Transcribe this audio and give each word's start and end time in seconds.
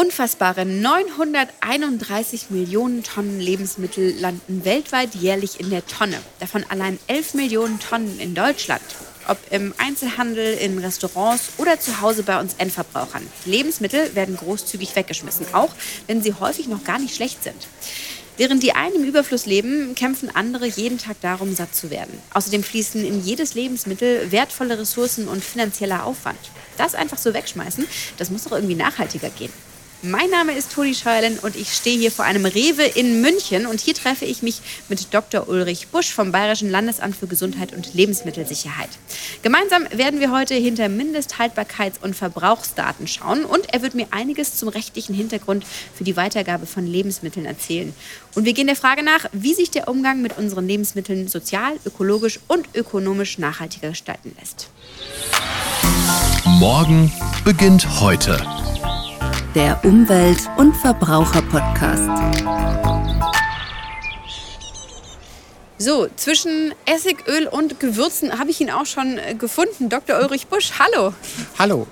Unfassbare 0.00 0.64
931 0.64 2.48
Millionen 2.48 3.02
Tonnen 3.02 3.38
Lebensmittel 3.38 4.18
landen 4.18 4.64
weltweit 4.64 5.14
jährlich 5.14 5.60
in 5.60 5.68
der 5.68 5.86
Tonne. 5.86 6.16
Davon 6.38 6.64
allein 6.70 6.98
11 7.06 7.34
Millionen 7.34 7.78
Tonnen 7.80 8.18
in 8.18 8.34
Deutschland. 8.34 8.80
Ob 9.28 9.36
im 9.50 9.74
Einzelhandel, 9.76 10.54
in 10.54 10.78
Restaurants 10.78 11.50
oder 11.58 11.78
zu 11.78 12.00
Hause 12.00 12.22
bei 12.22 12.40
uns 12.40 12.54
Endverbrauchern. 12.56 13.26
Lebensmittel 13.44 14.14
werden 14.14 14.38
großzügig 14.38 14.96
weggeschmissen, 14.96 15.44
auch 15.52 15.74
wenn 16.06 16.22
sie 16.22 16.32
häufig 16.32 16.66
noch 16.66 16.82
gar 16.82 16.98
nicht 16.98 17.14
schlecht 17.14 17.44
sind. 17.44 17.68
Während 18.38 18.62
die 18.62 18.72
einen 18.72 18.94
im 18.94 19.04
Überfluss 19.04 19.44
leben, 19.44 19.94
kämpfen 19.94 20.34
andere 20.34 20.64
jeden 20.64 20.96
Tag 20.96 21.20
darum, 21.20 21.54
satt 21.54 21.74
zu 21.74 21.90
werden. 21.90 22.18
Außerdem 22.32 22.62
fließen 22.62 23.04
in 23.04 23.22
jedes 23.22 23.52
Lebensmittel 23.52 24.32
wertvolle 24.32 24.78
Ressourcen 24.78 25.28
und 25.28 25.44
finanzieller 25.44 26.06
Aufwand. 26.06 26.38
Das 26.78 26.94
einfach 26.94 27.18
so 27.18 27.34
wegschmeißen, 27.34 27.86
das 28.16 28.30
muss 28.30 28.44
doch 28.44 28.52
irgendwie 28.52 28.76
nachhaltiger 28.76 29.28
gehen. 29.28 29.52
Mein 30.02 30.30
Name 30.30 30.52
ist 30.52 30.72
Toni 30.72 30.94
Scheulen 30.94 31.38
und 31.40 31.56
ich 31.56 31.74
stehe 31.74 31.98
hier 31.98 32.10
vor 32.10 32.24
einem 32.24 32.46
Rewe 32.46 32.84
in 32.84 33.20
München 33.20 33.66
und 33.66 33.80
hier 33.80 33.92
treffe 33.92 34.24
ich 34.24 34.40
mich 34.40 34.62
mit 34.88 35.12
Dr. 35.12 35.46
Ulrich 35.46 35.88
Busch 35.88 36.10
vom 36.10 36.32
Bayerischen 36.32 36.70
Landesamt 36.70 37.14
für 37.14 37.26
Gesundheit 37.26 37.74
und 37.74 37.92
Lebensmittelsicherheit. 37.92 38.88
Gemeinsam 39.42 39.86
werden 39.92 40.20
wir 40.20 40.32
heute 40.32 40.54
hinter 40.54 40.86
Mindesthaltbarkeits- 40.86 42.00
und 42.00 42.16
Verbrauchsdaten 42.16 43.06
schauen 43.08 43.44
und 43.44 43.74
er 43.74 43.82
wird 43.82 43.94
mir 43.94 44.06
einiges 44.10 44.56
zum 44.56 44.70
rechtlichen 44.70 45.14
Hintergrund 45.14 45.66
für 45.94 46.04
die 46.04 46.16
Weitergabe 46.16 46.64
von 46.64 46.86
Lebensmitteln 46.86 47.44
erzählen. 47.44 47.92
Und 48.34 48.46
wir 48.46 48.54
gehen 48.54 48.68
der 48.68 48.76
Frage 48.76 49.02
nach, 49.02 49.26
wie 49.32 49.52
sich 49.52 49.70
der 49.70 49.86
Umgang 49.86 50.22
mit 50.22 50.38
unseren 50.38 50.66
Lebensmitteln 50.66 51.28
sozial, 51.28 51.74
ökologisch 51.84 52.40
und 52.48 52.66
ökonomisch 52.74 53.36
nachhaltiger 53.36 53.90
gestalten 53.90 54.34
lässt. 54.40 54.70
Morgen 56.46 57.12
beginnt 57.44 58.00
heute 58.00 58.42
der 59.54 59.84
Umwelt- 59.84 60.48
und 60.56 60.76
Verbraucher-Podcast. 60.76 62.08
So, 65.78 66.08
zwischen 66.14 66.74
Essig, 66.84 67.26
Öl 67.26 67.46
und 67.46 67.80
Gewürzen 67.80 68.38
habe 68.38 68.50
ich 68.50 68.60
ihn 68.60 68.70
auch 68.70 68.86
schon 68.86 69.18
äh, 69.18 69.34
gefunden. 69.34 69.88
Dr. 69.88 70.18
Ulrich 70.20 70.46
Busch, 70.46 70.72
hallo. 70.78 71.14
Hallo. 71.58 71.86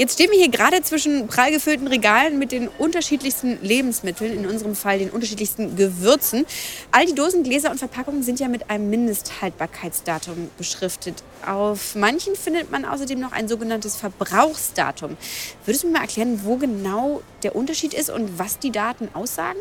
Jetzt 0.00 0.14
stehen 0.14 0.30
wir 0.30 0.38
hier 0.38 0.48
gerade 0.48 0.80
zwischen 0.80 1.26
prall 1.26 1.50
gefüllten 1.50 1.86
Regalen 1.86 2.38
mit 2.38 2.52
den 2.52 2.68
unterschiedlichsten 2.68 3.58
Lebensmitteln, 3.60 4.32
in 4.32 4.46
unserem 4.46 4.74
Fall 4.74 4.98
den 4.98 5.10
unterschiedlichsten 5.10 5.76
Gewürzen. 5.76 6.46
All 6.90 7.04
die 7.04 7.14
Dosen, 7.14 7.42
Gläser 7.42 7.70
und 7.70 7.76
Verpackungen 7.76 8.22
sind 8.22 8.40
ja 8.40 8.48
mit 8.48 8.70
einem 8.70 8.88
Mindesthaltbarkeitsdatum 8.88 10.48
beschriftet. 10.56 11.22
Auf 11.46 11.96
manchen 11.96 12.34
findet 12.34 12.70
man 12.70 12.86
außerdem 12.86 13.20
noch 13.20 13.32
ein 13.32 13.46
sogenanntes 13.46 13.96
Verbrauchsdatum. 13.96 15.18
Würdest 15.66 15.84
du 15.84 15.88
mir 15.88 15.98
mal 15.98 16.00
erklären, 16.00 16.40
wo 16.44 16.56
genau 16.56 17.20
der 17.42 17.54
Unterschied 17.54 17.92
ist 17.92 18.08
und 18.08 18.38
was 18.38 18.58
die 18.58 18.70
Daten 18.70 19.10
aussagen? 19.12 19.58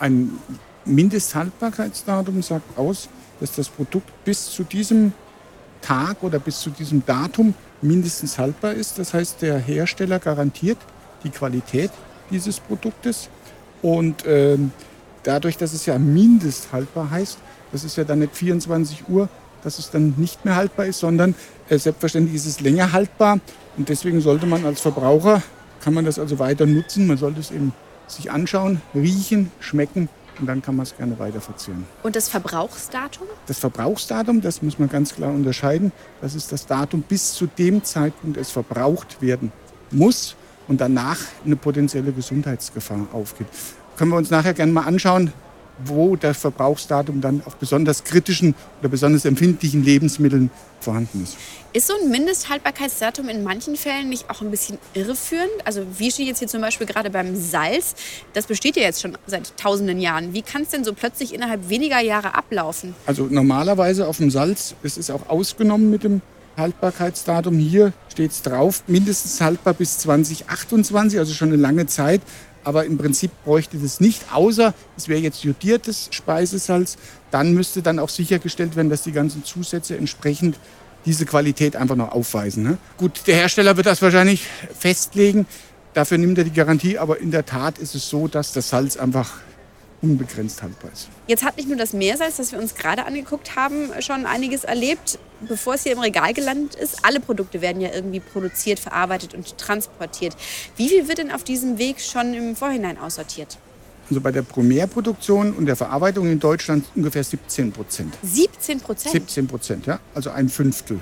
Ein 0.00 0.40
Mindesthaltbarkeitsdatum 0.84 2.42
sagt 2.42 2.76
aus, 2.76 3.08
dass 3.38 3.52
das 3.52 3.68
Produkt 3.68 4.10
bis 4.24 4.50
zu 4.50 4.64
diesem 4.64 5.12
Tag 5.82 6.24
oder 6.24 6.40
bis 6.40 6.58
zu 6.58 6.70
diesem 6.70 7.06
Datum 7.06 7.54
mindestens 7.82 8.38
haltbar 8.38 8.72
ist. 8.72 8.98
Das 8.98 9.14
heißt, 9.14 9.42
der 9.42 9.58
Hersteller 9.58 10.18
garantiert 10.18 10.78
die 11.24 11.30
Qualität 11.30 11.90
dieses 12.30 12.60
Produktes. 12.60 13.28
Und 13.82 14.24
äh, 14.26 14.58
dadurch, 15.22 15.56
dass 15.56 15.72
es 15.72 15.86
ja 15.86 15.98
mindesthaltbar 15.98 17.10
heißt, 17.10 17.38
das 17.72 17.84
ist 17.84 17.96
ja 17.96 18.04
dann 18.04 18.20
nicht 18.20 18.34
24 18.36 19.08
Uhr, 19.08 19.28
dass 19.62 19.78
es 19.78 19.90
dann 19.90 20.14
nicht 20.16 20.44
mehr 20.44 20.56
haltbar 20.56 20.86
ist, 20.86 21.00
sondern 21.00 21.34
äh, 21.68 21.78
selbstverständlich 21.78 22.36
ist 22.36 22.46
es 22.46 22.60
länger 22.60 22.92
haltbar. 22.92 23.40
Und 23.76 23.88
deswegen 23.88 24.20
sollte 24.20 24.46
man 24.46 24.64
als 24.64 24.80
Verbraucher, 24.80 25.42
kann 25.82 25.94
man 25.94 26.04
das 26.04 26.18
also 26.18 26.38
weiter 26.38 26.66
nutzen. 26.66 27.06
Man 27.06 27.18
sollte 27.18 27.40
es 27.40 27.50
eben 27.50 27.72
sich 28.06 28.30
anschauen, 28.30 28.80
riechen, 28.94 29.50
schmecken 29.60 30.08
und 30.38 30.46
dann 30.46 30.62
kann 30.62 30.76
man 30.76 30.84
es 30.84 30.96
gerne 30.96 31.18
weiter 31.18 31.40
verzehren. 31.40 31.84
Und 32.02 32.16
das 32.16 32.28
Verbrauchsdatum? 32.28 33.26
Das 33.46 33.58
Verbrauchsdatum, 33.58 34.40
das 34.40 34.62
muss 34.62 34.78
man 34.78 34.88
ganz 34.88 35.14
klar 35.14 35.32
unterscheiden. 35.32 35.92
Das 36.20 36.34
ist 36.34 36.52
das 36.52 36.66
Datum, 36.66 37.02
bis 37.02 37.32
zu 37.32 37.46
dem 37.46 37.84
Zeitpunkt 37.84 38.36
es 38.36 38.50
verbraucht 38.50 39.20
werden 39.22 39.52
muss 39.90 40.36
und 40.68 40.80
danach 40.80 41.18
eine 41.44 41.56
potenzielle 41.56 42.12
Gesundheitsgefahr 42.12 43.06
aufgeht. 43.12 43.46
Können 43.96 44.10
wir 44.10 44.16
uns 44.16 44.30
nachher 44.30 44.54
gerne 44.54 44.72
mal 44.72 44.82
anschauen, 44.82 45.32
wo 45.84 46.16
das 46.16 46.38
Verbrauchsdatum 46.38 47.20
dann 47.20 47.42
auf 47.44 47.56
besonders 47.56 48.04
kritischen 48.04 48.54
oder 48.80 48.88
besonders 48.88 49.24
empfindlichen 49.24 49.84
Lebensmitteln 49.84 50.50
vorhanden 50.80 51.22
ist. 51.22 51.36
Ist 51.72 51.88
so 51.88 51.94
ein 52.02 52.10
Mindesthaltbarkeitsdatum 52.10 53.28
in 53.28 53.42
manchen 53.42 53.76
Fällen 53.76 54.08
nicht 54.08 54.30
auch 54.30 54.40
ein 54.40 54.50
bisschen 54.50 54.78
irreführend? 54.94 55.50
Also 55.64 55.82
wie 55.98 56.10
steht 56.10 56.26
jetzt 56.26 56.38
hier 56.38 56.48
zum 56.48 56.62
Beispiel 56.62 56.86
gerade 56.86 57.10
beim 57.10 57.36
Salz? 57.36 57.94
Das 58.32 58.46
besteht 58.46 58.76
ja 58.76 58.82
jetzt 58.82 59.02
schon 59.02 59.18
seit 59.26 59.56
tausenden 59.58 60.00
Jahren. 60.00 60.32
Wie 60.32 60.42
kann 60.42 60.62
es 60.62 60.68
denn 60.68 60.84
so 60.84 60.94
plötzlich 60.94 61.34
innerhalb 61.34 61.68
weniger 61.68 62.00
Jahre 62.00 62.34
ablaufen? 62.34 62.94
Also 63.04 63.26
normalerweise 63.30 64.06
auf 64.06 64.16
dem 64.16 64.30
Salz, 64.30 64.74
es 64.82 64.96
ist 64.96 65.10
auch 65.10 65.28
ausgenommen 65.28 65.90
mit 65.90 66.04
dem 66.04 66.22
Haltbarkeitsdatum. 66.56 67.58
Hier 67.58 67.92
steht 68.10 68.30
es 68.30 68.42
drauf, 68.42 68.82
mindestens 68.86 69.40
haltbar 69.40 69.74
bis 69.74 69.98
2028, 69.98 71.18
also 71.18 71.34
schon 71.34 71.48
eine 71.48 71.58
lange 71.58 71.86
Zeit. 71.86 72.22
Aber 72.66 72.84
im 72.84 72.98
Prinzip 72.98 73.30
bräuchte 73.44 73.78
das 73.78 74.00
nicht, 74.00 74.24
außer 74.32 74.74
es 74.96 75.06
wäre 75.06 75.20
jetzt 75.20 75.44
jodiertes 75.44 76.08
Speisesalz. 76.10 76.96
Dann 77.30 77.54
müsste 77.54 77.80
dann 77.80 78.00
auch 78.00 78.08
sichergestellt 78.08 78.74
werden, 78.74 78.90
dass 78.90 79.02
die 79.02 79.12
ganzen 79.12 79.44
Zusätze 79.44 79.96
entsprechend 79.96 80.58
diese 81.04 81.26
Qualität 81.26 81.76
einfach 81.76 81.94
noch 81.94 82.10
aufweisen. 82.10 82.64
Ne? 82.64 82.78
Gut, 82.98 83.20
der 83.28 83.36
Hersteller 83.36 83.76
wird 83.76 83.86
das 83.86 84.02
wahrscheinlich 84.02 84.48
festlegen. 84.76 85.46
Dafür 85.94 86.18
nimmt 86.18 86.38
er 86.38 86.44
die 86.44 86.52
Garantie. 86.52 86.98
Aber 86.98 87.20
in 87.20 87.30
der 87.30 87.46
Tat 87.46 87.78
ist 87.78 87.94
es 87.94 88.10
so, 88.10 88.26
dass 88.26 88.52
das 88.52 88.68
Salz 88.68 88.96
einfach 88.96 89.34
unbegrenzt 90.02 90.62
haltbar 90.62 90.92
ist. 90.92 91.08
Jetzt 91.26 91.44
hat 91.44 91.56
nicht 91.56 91.68
nur 91.68 91.76
das 91.76 91.92
Meersalz, 91.92 92.36
das 92.36 92.52
wir 92.52 92.58
uns 92.58 92.74
gerade 92.74 93.04
angeguckt 93.04 93.56
haben, 93.56 93.90
schon 94.00 94.26
einiges 94.26 94.64
erlebt. 94.64 95.18
Bevor 95.48 95.74
es 95.74 95.82
hier 95.82 95.92
im 95.92 95.98
Regal 95.98 96.32
gelandet 96.32 96.74
ist, 96.74 97.04
alle 97.04 97.20
Produkte 97.20 97.60
werden 97.60 97.80
ja 97.82 97.90
irgendwie 97.92 98.20
produziert, 98.20 98.78
verarbeitet 98.78 99.34
und 99.34 99.58
transportiert. 99.58 100.34
Wie 100.76 100.88
viel 100.88 101.08
wird 101.08 101.18
denn 101.18 101.30
auf 101.30 101.44
diesem 101.44 101.78
Weg 101.78 102.00
schon 102.00 102.32
im 102.34 102.56
Vorhinein 102.56 102.98
aussortiert? 102.98 103.58
Also 104.08 104.20
bei 104.20 104.30
der 104.30 104.42
Primärproduktion 104.42 105.52
und 105.52 105.66
der 105.66 105.76
Verarbeitung 105.76 106.30
in 106.30 106.38
Deutschland 106.38 106.86
ungefähr 106.94 107.24
17 107.24 107.72
Prozent. 107.72 108.16
17 108.22 108.80
Prozent? 108.80 109.12
17 109.12 109.46
Prozent, 109.48 109.86
ja. 109.86 109.98
Also 110.14 110.30
ein 110.30 110.48
Fünftel. 110.48 111.00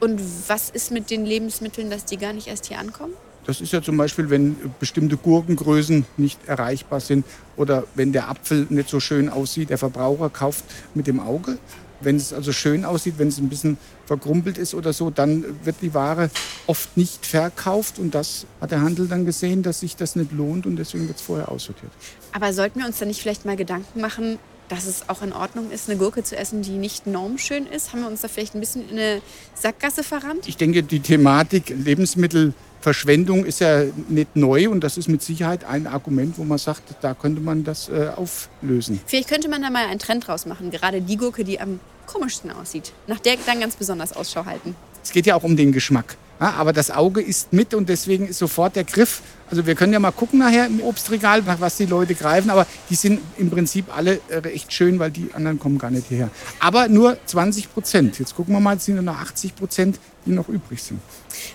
Und 0.00 0.20
was 0.48 0.70
ist 0.70 0.90
mit 0.90 1.10
den 1.10 1.24
Lebensmitteln, 1.24 1.90
dass 1.90 2.04
die 2.04 2.16
gar 2.16 2.32
nicht 2.32 2.46
erst 2.46 2.66
hier 2.66 2.78
ankommen? 2.78 3.14
Das 3.46 3.60
ist 3.60 3.72
ja 3.72 3.82
zum 3.82 3.96
Beispiel, 3.96 4.30
wenn 4.30 4.56
bestimmte 4.80 5.16
Gurkengrößen 5.16 6.06
nicht 6.16 6.40
erreichbar 6.46 7.00
sind 7.00 7.26
oder 7.56 7.84
wenn 7.94 8.12
der 8.12 8.28
Apfel 8.28 8.66
nicht 8.70 8.88
so 8.88 9.00
schön 9.00 9.28
aussieht. 9.28 9.70
Der 9.70 9.78
Verbraucher 9.78 10.30
kauft 10.30 10.64
mit 10.94 11.06
dem 11.06 11.20
Auge. 11.20 11.58
Wenn 12.00 12.16
es 12.16 12.32
also 12.32 12.52
schön 12.52 12.84
aussieht, 12.84 13.14
wenn 13.18 13.28
es 13.28 13.38
ein 13.38 13.48
bisschen 13.48 13.78
verkrumpelt 14.06 14.58
ist 14.58 14.74
oder 14.74 14.92
so, 14.92 15.10
dann 15.10 15.44
wird 15.64 15.76
die 15.80 15.94
Ware 15.94 16.30
oft 16.66 16.96
nicht 16.96 17.24
verkauft. 17.24 17.98
Und 17.98 18.14
das 18.14 18.46
hat 18.60 18.72
der 18.72 18.80
Handel 18.80 19.08
dann 19.08 19.24
gesehen, 19.24 19.62
dass 19.62 19.80
sich 19.80 19.96
das 19.96 20.16
nicht 20.16 20.32
lohnt 20.32 20.66
und 20.66 20.76
deswegen 20.76 21.06
wird 21.06 21.18
es 21.18 21.22
vorher 21.22 21.50
aussortiert. 21.50 21.92
Aber 22.32 22.52
sollten 22.52 22.80
wir 22.80 22.86
uns 22.86 22.98
da 22.98 23.04
nicht 23.04 23.20
vielleicht 23.20 23.44
mal 23.44 23.56
Gedanken 23.56 24.00
machen, 24.00 24.38
dass 24.68 24.86
es 24.86 25.08
auch 25.08 25.22
in 25.22 25.32
Ordnung 25.32 25.70
ist, 25.70 25.88
eine 25.88 25.98
Gurke 25.98 26.22
zu 26.22 26.36
essen, 26.36 26.62
die 26.62 26.72
nicht 26.72 27.06
normschön 27.06 27.66
ist? 27.66 27.92
Haben 27.92 28.00
wir 28.00 28.08
uns 28.08 28.22
da 28.22 28.28
vielleicht 28.28 28.54
ein 28.54 28.60
bisschen 28.60 28.88
in 28.88 28.98
eine 28.98 29.22
Sackgasse 29.54 30.02
verrannt? 30.02 30.48
Ich 30.48 30.56
denke, 30.56 30.82
die 30.82 31.00
Thematik 31.00 31.68
Lebensmittel 31.68 32.54
Verschwendung 32.84 33.46
ist 33.46 33.60
ja 33.60 33.84
nicht 34.10 34.36
neu 34.36 34.68
und 34.68 34.84
das 34.84 34.98
ist 34.98 35.08
mit 35.08 35.22
Sicherheit 35.22 35.64
ein 35.64 35.86
Argument, 35.86 36.36
wo 36.36 36.44
man 36.44 36.58
sagt, 36.58 36.82
da 37.00 37.14
könnte 37.14 37.40
man 37.40 37.64
das 37.64 37.88
äh, 37.88 38.10
auflösen. 38.14 39.00
Vielleicht 39.06 39.30
könnte 39.30 39.48
man 39.48 39.62
da 39.62 39.70
mal 39.70 39.86
einen 39.86 39.98
Trend 39.98 40.26
draus 40.26 40.44
machen, 40.44 40.70
gerade 40.70 41.00
die 41.00 41.16
Gurke, 41.16 41.44
die 41.44 41.58
am 41.58 41.80
komischsten 42.04 42.50
aussieht, 42.50 42.92
nach 43.06 43.20
der 43.20 43.36
dann 43.46 43.58
ganz 43.58 43.76
besonders 43.76 44.12
Ausschau 44.12 44.44
halten. 44.44 44.76
Es 45.02 45.12
geht 45.12 45.24
ja 45.24 45.34
auch 45.34 45.44
um 45.44 45.56
den 45.56 45.72
Geschmack. 45.72 46.18
Ja, 46.44 46.56
aber 46.58 46.74
das 46.74 46.90
Auge 46.90 47.22
ist 47.22 47.54
mit 47.54 47.72
und 47.72 47.88
deswegen 47.88 48.28
ist 48.28 48.38
sofort 48.38 48.76
der 48.76 48.84
Griff. 48.84 49.22
Also 49.48 49.64
wir 49.64 49.74
können 49.74 49.94
ja 49.94 49.98
mal 49.98 50.10
gucken 50.10 50.40
nachher 50.40 50.66
im 50.66 50.82
Obstregal, 50.82 51.40
nach 51.40 51.58
was 51.58 51.78
die 51.78 51.86
Leute 51.86 52.14
greifen, 52.14 52.50
aber 52.50 52.66
die 52.90 52.96
sind 52.96 53.22
im 53.38 53.48
Prinzip 53.48 53.86
alle 53.96 54.20
recht 54.28 54.70
schön, 54.70 54.98
weil 54.98 55.10
die 55.10 55.30
anderen 55.32 55.58
kommen 55.58 55.78
gar 55.78 55.90
nicht 55.90 56.08
hierher. 56.08 56.28
Aber 56.60 56.88
nur 56.88 57.16
20 57.24 57.72
Prozent. 57.72 58.18
Jetzt 58.18 58.36
gucken 58.36 58.52
wir 58.52 58.60
mal, 58.60 58.76
es 58.76 58.84
sind 58.84 58.96
nur 58.96 59.04
noch 59.04 59.18
80 59.20 59.56
Prozent, 59.56 59.98
die 60.26 60.32
noch 60.32 60.50
übrig 60.50 60.82
sind. 60.82 61.00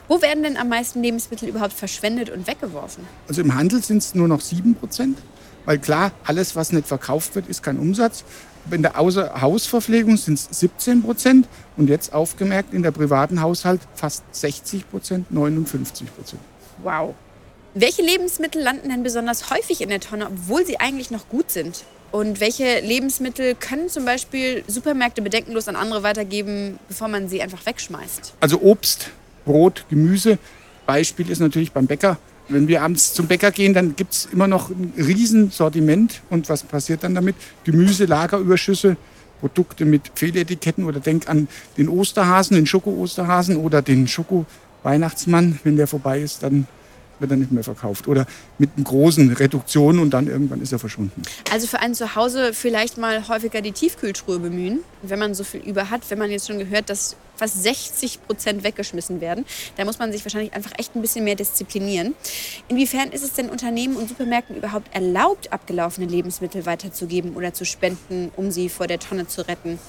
Wo 0.08 0.24
werden 0.24 0.42
denn 0.42 0.58
am 0.58 0.70
meisten 0.70 1.04
Lebensmittel 1.04 1.50
überhaupt 1.50 1.74
verschwendet 1.74 2.32
und 2.32 2.48
weggeworfen? 2.48 3.04
Also 3.28 3.42
im 3.42 3.54
Handel 3.54 3.84
sind 3.84 4.00
es 4.00 4.16
nur 4.16 4.28
noch 4.28 4.42
7 4.42 4.74
Prozent. 4.74 5.20
Weil 5.66 5.80
klar, 5.80 6.12
alles, 6.24 6.56
was 6.56 6.72
nicht 6.72 6.88
verkauft 6.88 7.36
wird, 7.36 7.48
ist 7.48 7.64
kein 7.64 7.78
Umsatz. 7.78 8.24
In 8.72 8.82
der 8.82 9.00
Außerhausverpflegung 9.00 10.18
sind 10.18 10.36
es 10.36 10.48
17 10.60 11.02
Prozent 11.02 11.48
und 11.78 11.90
jetzt 11.90 12.14
aufgemerkt 12.14 12.74
in 12.74 12.84
der 12.84 12.92
privaten 12.92 13.42
Haushalt 13.42 13.82
fast 13.96 14.24
60 14.32 14.90
Prozent, 14.90 15.32
59 15.32 16.14
Prozent. 16.16 16.42
Wow. 16.84 17.16
Welche 17.74 18.02
Lebensmittel 18.02 18.62
landen 18.62 18.90
denn 18.90 19.04
besonders 19.04 19.50
häufig 19.50 19.82
in 19.82 19.90
der 19.90 20.00
Tonne, 20.00 20.28
obwohl 20.28 20.66
sie 20.66 20.80
eigentlich 20.80 21.12
noch 21.12 21.30
gut 21.30 21.52
sind? 21.52 21.84
Und 22.12 22.40
welche 22.40 22.80
Lebensmittel 22.80 23.54
können 23.54 23.90
zum 23.90 24.06
Beispiel 24.06 24.64
Supermärkte 24.68 25.22
bedenkenlos 25.22 25.68
an 25.68 25.76
andere 25.76 26.02
weitergeben, 26.02 26.80
bevor 26.88 27.08
man 27.08 27.30
sie 27.30 27.42
einfach 27.42 27.64
wegschmeißt? 27.66 28.34
Also 28.40 28.62
Obst, 28.62 29.12
Brot, 29.46 29.86
Gemüse. 29.90 30.40
Beispiel 30.88 31.30
ist 31.30 31.40
natürlich 31.40 31.72
beim 31.72 31.86
Bäcker 31.86 32.18
wenn 32.50 32.68
wir 32.68 32.82
abends 32.82 33.14
zum 33.14 33.28
Bäcker 33.28 33.52
gehen, 33.52 33.74
dann 33.74 33.96
gibt 33.96 34.14
es 34.14 34.26
immer 34.32 34.48
noch 34.48 34.70
ein 34.70 34.94
Riesensortiment. 34.98 36.22
Und 36.30 36.50
was 36.50 36.64
passiert 36.64 37.04
dann 37.04 37.16
damit? 37.16 37.36
Gemüse, 37.64 38.06
Lagerüberschüsse, 38.06 38.98
Produkte 39.40 39.86
mit 39.86 40.12
Fehletiketten 40.16 40.84
oder 40.84 41.00
denk 41.00 41.30
an 41.30 41.48
den 41.78 41.88
Osterhasen, 41.88 42.56
den 42.56 42.66
Schoko-Osterhasen 42.66 43.58
oder 43.58 43.82
den 43.82 44.08
Schoko-Weihnachtsmann. 44.08 45.60
Wenn 45.64 45.78
der 45.78 45.88
vorbei 45.88 46.20
ist, 46.22 46.44
dann 46.44 46.68
wird 47.20 47.32
er 47.32 47.38
nicht 47.38 47.52
mehr 47.52 47.64
verkauft. 47.64 48.08
Oder 48.08 48.26
mit 48.58 48.72
einer 48.76 48.86
großen 48.86 49.32
Reduktion 49.34 50.00
und 50.00 50.12
dann 50.12 50.28
irgendwann 50.28 50.62
ist 50.62 50.72
er 50.72 50.80
verschwunden. 50.80 51.22
Also 51.52 51.68
für 51.68 51.80
ein 51.80 51.94
Zuhause 51.94 52.54
vielleicht 52.54 52.98
mal 52.98 53.28
häufiger 53.28 53.62
die 53.62 53.72
Tiefkühltruhe 53.72 54.40
bemühen, 54.40 54.80
wenn 55.04 55.20
man 55.20 55.34
so 55.34 55.44
viel 55.44 55.62
über 55.62 55.90
hat. 55.90 56.10
Wenn 56.10 56.20
man 56.20 56.32
jetzt 56.32 56.48
schon 56.48 56.60
gehört, 56.60 56.90
dass 56.90 57.16
fast 57.40 57.64
60 57.64 58.22
Prozent 58.28 58.64
weggeschmissen 58.64 59.22
werden, 59.22 59.46
da 59.78 59.86
muss 59.86 59.98
man 59.98 60.12
sich 60.12 60.24
wahrscheinlich 60.26 60.54
einfach 60.54 60.72
echt 60.78 60.96
ein 60.96 61.02
bisschen 61.02 61.24
mehr 61.24 61.36
disziplinieren. 61.36 62.14
Inwiefern 62.68 63.12
ist 63.12 63.24
es 63.24 63.34
denn 63.34 63.50
Unternehmen 63.50 63.96
und 63.96 64.10
Supermärkten 64.10 64.56
überhaupt 64.56 64.94
erlaubt, 64.94 65.52
abgelaufene 65.52 66.06
Lebensmittel 66.06 66.66
weiterzugeben 66.66 67.36
oder 67.36 67.54
zu 67.54 67.66
spenden, 67.66 68.32
um 68.36 68.52
sie 68.52 68.70
vor 68.70 68.88
der 68.88 69.00
Tonne 69.00 69.28
zu 69.28 69.48
retten? 69.48 69.80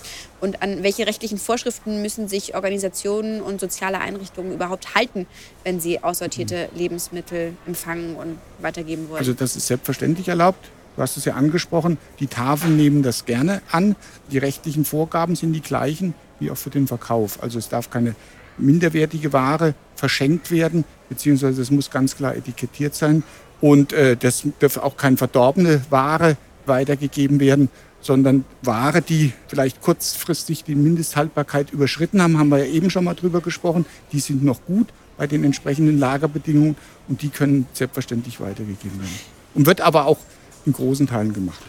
Und 0.40 0.62
an 0.62 0.82
welche 0.82 1.06
rechtlichen 1.06 1.38
Vorschriften 1.38 2.00
müssen 2.00 2.28
sich 2.28 2.54
Organisationen 2.54 3.42
und 3.42 3.60
soziale 3.60 4.00
Einrichtungen 4.00 4.54
überhaupt 4.54 4.94
halten, 4.94 5.26
wenn 5.64 5.80
sie 5.80 6.02
aussortierte 6.02 6.70
Lebensmittel 6.74 7.54
empfangen 7.66 8.16
und 8.16 8.38
weitergeben 8.60 9.08
wollen? 9.08 9.18
Also 9.18 9.34
das 9.34 9.56
ist 9.56 9.66
selbstverständlich 9.66 10.28
erlaubt. 10.28 10.70
Du 10.96 11.02
hast 11.02 11.16
es 11.16 11.24
ja 11.24 11.34
angesprochen, 11.34 11.98
die 12.18 12.26
Tafeln 12.26 12.76
nehmen 12.76 13.02
das 13.02 13.24
gerne 13.24 13.62
an. 13.70 13.96
Die 14.30 14.38
rechtlichen 14.38 14.84
Vorgaben 14.84 15.36
sind 15.36 15.52
die 15.52 15.60
gleichen 15.60 16.14
wie 16.40 16.50
auch 16.50 16.56
für 16.56 16.70
den 16.70 16.86
Verkauf. 16.86 17.42
Also 17.42 17.58
es 17.58 17.68
darf 17.68 17.90
keine 17.90 18.14
minderwertige 18.58 19.32
Ware 19.32 19.74
verschenkt 19.94 20.50
werden, 20.50 20.84
beziehungsweise 21.08 21.62
es 21.62 21.70
muss 21.70 21.90
ganz 21.90 22.16
klar 22.16 22.34
etikettiert 22.34 22.94
sein. 22.94 23.22
Und 23.60 23.92
äh, 23.92 24.16
das 24.16 24.44
darf 24.58 24.78
auch 24.78 24.96
keine 24.96 25.16
verdorbene 25.16 25.82
Ware 25.90 26.36
weitergegeben 26.66 27.40
werden, 27.40 27.68
sondern 28.00 28.44
Ware, 28.62 29.02
die 29.02 29.32
vielleicht 29.48 29.82
kurzfristig 29.82 30.64
die 30.64 30.74
Mindesthaltbarkeit 30.74 31.70
überschritten 31.70 32.22
haben, 32.22 32.38
haben 32.38 32.48
wir 32.48 32.58
ja 32.58 32.72
eben 32.72 32.90
schon 32.90 33.04
mal 33.04 33.14
drüber 33.14 33.40
gesprochen, 33.40 33.84
die 34.12 34.20
sind 34.20 34.42
noch 34.42 34.64
gut 34.64 34.88
bei 35.18 35.26
den 35.26 35.44
entsprechenden 35.44 35.98
Lagerbedingungen 35.98 36.76
und 37.08 37.20
die 37.20 37.28
können 37.28 37.66
selbstverständlich 37.74 38.40
weitergegeben 38.40 38.98
werden. 38.98 39.20
Und 39.54 39.66
wird 39.66 39.82
aber 39.82 40.06
auch 40.06 40.18
in 40.64 40.72
großen 40.72 41.06
Teilen 41.06 41.34
gemacht. 41.34 41.60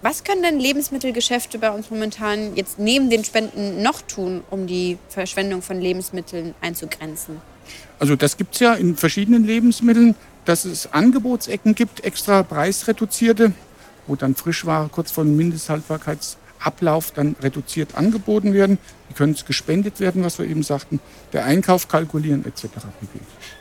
Was 0.00 0.22
können 0.22 0.42
denn 0.42 0.60
Lebensmittelgeschäfte 0.60 1.58
bei 1.58 1.70
uns 1.70 1.90
momentan 1.90 2.54
jetzt 2.54 2.78
neben 2.78 3.10
den 3.10 3.24
Spenden 3.24 3.82
noch 3.82 4.00
tun, 4.02 4.44
um 4.48 4.68
die 4.68 4.96
Verschwendung 5.08 5.60
von 5.60 5.80
Lebensmitteln 5.80 6.54
einzugrenzen? 6.60 7.40
Also 7.98 8.14
das 8.14 8.36
gibt 8.36 8.54
es 8.54 8.60
ja 8.60 8.74
in 8.74 8.96
verschiedenen 8.96 9.44
Lebensmitteln, 9.44 10.14
dass 10.44 10.64
es 10.64 10.92
Angebotsecken 10.92 11.74
gibt, 11.74 12.04
extra 12.04 12.44
preisreduzierte, 12.44 13.52
wo 14.06 14.14
dann 14.14 14.36
Frischware 14.36 14.88
kurz 14.88 15.10
vor 15.10 15.24
dem 15.24 15.36
Mindesthaltbarkeitsablauf 16.58 17.12
dann 17.12 17.36
reduziert 17.40 17.94
angeboten 17.94 18.52
werden. 18.52 18.78
Die 19.10 19.14
können 19.14 19.36
gespendet 19.46 20.00
werden, 20.00 20.24
was 20.24 20.38
wir 20.38 20.46
eben 20.46 20.62
sagten, 20.62 21.00
der 21.32 21.44
Einkauf 21.44 21.88
kalkulieren 21.88 22.44
etc. 22.44 22.64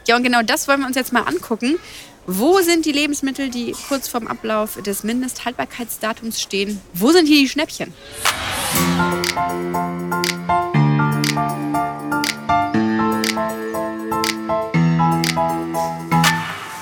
Ja, 0.07 0.15
und 0.15 0.23
genau 0.23 0.41
das 0.41 0.67
wollen 0.67 0.81
wir 0.81 0.87
uns 0.87 0.95
jetzt 0.95 1.13
mal 1.13 1.21
angucken. 1.21 1.77
Wo 2.25 2.59
sind 2.59 2.85
die 2.85 2.91
Lebensmittel, 2.91 3.49
die 3.49 3.73
kurz 3.87 4.09
vorm 4.09 4.27
Ablauf 4.27 4.81
des 4.81 5.03
Mindesthaltbarkeitsdatums 5.03 6.41
stehen? 6.41 6.81
Wo 6.93 7.11
sind 7.11 7.25
hier 7.25 7.39
die 7.39 7.47
Schnäppchen? 7.47 7.93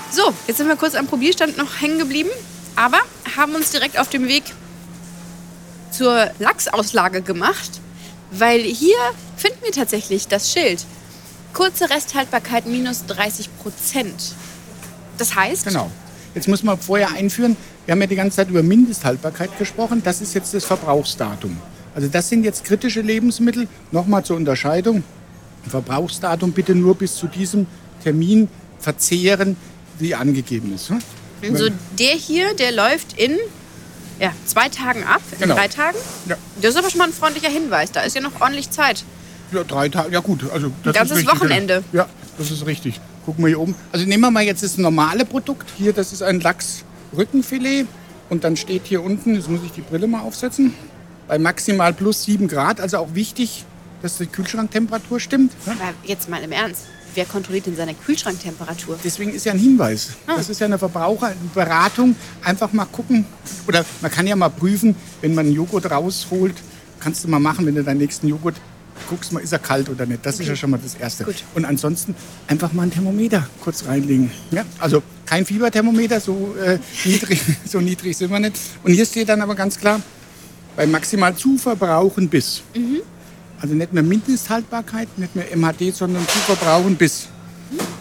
So, 0.09 0.33
jetzt 0.47 0.57
sind 0.57 0.67
wir 0.67 0.77
kurz 0.77 0.95
am 0.95 1.05
Probierstand 1.05 1.57
noch 1.57 1.79
hängen 1.79 1.99
geblieben, 1.99 2.29
aber 2.75 2.97
haben 3.37 3.53
uns 3.53 3.69
direkt 3.69 3.99
auf 3.99 4.09
dem 4.09 4.27
Weg 4.27 4.43
zur 5.91 6.31
Lachsauslage 6.39 7.21
gemacht, 7.21 7.79
weil 8.31 8.61
hier 8.61 8.97
finden 9.37 9.59
wir 9.63 9.71
tatsächlich 9.71 10.27
das 10.27 10.51
Schild. 10.51 10.85
Kurze 11.53 11.89
Resthaltbarkeit 11.89 12.65
minus 12.65 13.05
30 13.05 13.49
Prozent. 13.57 14.33
Das 15.17 15.35
heißt? 15.35 15.65
Genau. 15.67 15.89
Jetzt 16.33 16.47
muss 16.47 16.63
man 16.63 16.77
vorher 16.77 17.11
einführen, 17.11 17.55
wir 17.85 17.93
haben 17.93 18.01
ja 18.01 18.07
die 18.07 18.15
ganze 18.15 18.37
Zeit 18.37 18.49
über 18.49 18.63
Mindesthaltbarkeit 18.63 19.57
gesprochen. 19.57 20.01
Das 20.03 20.19
ist 20.19 20.33
jetzt 20.33 20.53
das 20.53 20.65
Verbrauchsdatum. 20.65 21.55
Also 21.93 22.07
das 22.07 22.27
sind 22.29 22.43
jetzt 22.43 22.65
kritische 22.65 23.01
Lebensmittel. 23.01 23.67
Nochmal 23.91 24.25
zur 24.25 24.35
Unterscheidung. 24.35 25.03
Verbrauchsdatum 25.69 26.51
bitte 26.51 26.75
nur 26.75 26.95
bis 26.95 27.15
zu 27.15 27.27
diesem 27.27 27.67
Termin 28.03 28.49
verzehren, 28.79 29.55
wie 29.97 30.13
angegeben 30.13 30.73
ist. 30.75 30.91
Also 31.41 31.69
der 31.97 32.15
hier, 32.15 32.53
der 32.55 32.71
läuft 32.71 33.17
in 33.17 33.37
ja, 34.19 34.31
zwei 34.45 34.69
Tagen 34.69 35.03
ab, 35.03 35.21
in 35.33 35.39
Genau. 35.39 35.55
drei 35.55 35.67
Tagen. 35.67 35.97
Ja. 36.27 36.35
Das 36.61 36.71
ist 36.71 36.77
aber 36.77 36.89
schon 36.89 36.99
mal 36.99 37.07
ein 37.07 37.13
freundlicher 37.13 37.49
Hinweis. 37.49 37.91
Da 37.91 38.01
ist 38.01 38.15
ja 38.15 38.21
noch 38.21 38.39
ordentlich 38.41 38.69
Zeit. 38.71 39.03
Ja, 39.51 39.63
drei 39.63 39.89
Tage, 39.89 40.11
ja 40.13 40.19
gut. 40.21 40.49
Also 40.51 40.71
das 40.83 40.95
ganzes 40.95 41.17
ist 41.19 41.23
richtig, 41.27 41.41
Wochenende. 41.41 41.83
Ja, 41.93 42.07
das 42.37 42.51
ist 42.51 42.65
richtig. 42.65 42.99
Gucken 43.25 43.43
wir 43.43 43.49
hier 43.49 43.59
oben. 43.59 43.75
Also 43.91 44.05
nehmen 44.05 44.21
wir 44.21 44.31
mal 44.31 44.43
jetzt 44.43 44.63
das 44.63 44.77
normale 44.77 45.25
Produkt. 45.25 45.69
Hier, 45.77 45.93
das 45.93 46.13
ist 46.13 46.21
ein 46.21 46.39
Lachsrückenfilet. 47.11 47.87
Und 48.29 48.43
dann 48.43 48.57
steht 48.57 48.83
hier 48.85 49.03
unten, 49.03 49.35
jetzt 49.35 49.49
muss 49.49 49.61
ich 49.63 49.71
die 49.71 49.81
Brille 49.81 50.07
mal 50.07 50.21
aufsetzen, 50.21 50.73
bei 51.27 51.37
maximal 51.37 51.93
plus 51.93 52.23
7 52.23 52.47
Grad. 52.47 52.79
Also 52.81 52.97
auch 52.97 53.13
wichtig, 53.13 53.65
dass 54.01 54.17
die 54.17 54.25
Kühlschranktemperatur 54.25 55.19
stimmt. 55.19 55.53
ne? 55.67 55.73
Aber 55.79 55.93
jetzt 56.03 56.27
mal 56.29 56.41
im 56.43 56.51
Ernst. 56.51 56.85
Wer 57.15 57.25
kontrolliert 57.25 57.65
denn 57.65 57.77
seine 57.77 57.93
Kühlschranktemperatur? 57.93 58.99
Deswegen 59.01 59.33
ist 59.33 59.45
ja 59.45 59.53
ein 59.53 59.59
Hinweis. 59.59 60.09
Das 60.27 60.49
ist 60.49 60.59
ja 60.59 60.65
eine 60.65 60.77
Verbraucherberatung. 60.77 62.15
Einfach 62.43 62.73
mal 62.73 62.85
gucken. 62.85 63.25
Oder 63.67 63.85
man 64.01 64.11
kann 64.11 64.27
ja 64.27 64.35
mal 64.35 64.49
prüfen, 64.49 64.95
wenn 65.21 65.33
man 65.33 65.45
einen 65.45 65.55
Joghurt 65.55 65.89
rausholt, 65.89 66.55
kannst 66.99 67.23
du 67.23 67.29
mal 67.29 67.39
machen, 67.39 67.65
wenn 67.65 67.75
du 67.75 67.83
deinen 67.83 67.99
nächsten 67.99 68.27
Joghurt 68.27 68.55
guckst, 69.09 69.31
mal, 69.31 69.39
ist 69.39 69.53
er 69.53 69.59
kalt 69.59 69.89
oder 69.89 70.05
nicht. 70.05 70.25
Das 70.25 70.39
ist 70.39 70.47
ja 70.47 70.55
schon 70.55 70.71
mal 70.71 70.79
das 70.81 70.95
Erste. 70.95 71.23
Gut. 71.23 71.43
Und 71.53 71.63
ansonsten 71.63 72.15
einfach 72.47 72.73
mal 72.73 72.83
ein 72.83 72.91
Thermometer 72.91 73.47
kurz 73.61 73.85
reinlegen. 73.85 74.31
Ja? 74.51 74.63
Also 74.79 75.01
kein 75.25 75.45
Fieberthermometer, 75.45 76.19
so, 76.19 76.55
äh, 76.61 76.79
niedrig, 77.05 77.41
so 77.65 77.79
niedrig 77.79 78.17
sind 78.17 78.31
wir 78.31 78.39
nicht. 78.39 78.57
Und 78.83 78.93
hier 78.93 79.05
steht 79.05 79.29
dann 79.29 79.41
aber 79.41 79.55
ganz 79.55 79.77
klar, 79.79 80.01
bei 80.75 80.85
maximal 80.85 81.35
zu 81.35 81.57
verbrauchen 81.57 82.27
bis. 82.27 82.61
Also 83.61 83.73
nicht 83.73 83.93
mehr 83.93 84.03
Mindesthaltbarkeit, 84.03 85.07
nicht 85.17 85.35
mehr 85.35 85.45
MHD, 85.55 85.95
sondern 85.95 86.27
zu 86.27 86.37
verbrauchen 86.39 86.95
bis. 86.95 87.27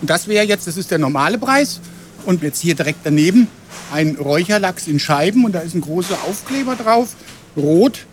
Und 0.01 0.11
das 0.11 0.29
wäre 0.29 0.45
jetzt, 0.45 0.67
das 0.67 0.77
ist 0.77 0.91
der 0.91 0.99
normale 0.99 1.39
Preis. 1.39 1.81
Und 2.27 2.43
jetzt 2.43 2.61
hier 2.61 2.75
direkt 2.75 3.01
daneben 3.05 3.49
ein 3.93 4.17
Räucherlachs 4.17 4.87
in 4.87 4.99
Scheiben 4.99 5.45
und 5.45 5.53
da 5.53 5.61
ist 5.61 5.75
ein 5.75 5.81
großer 5.81 6.17
Aufkleber 6.29 6.75
drauf. 6.75 7.15
Rot 7.57 8.07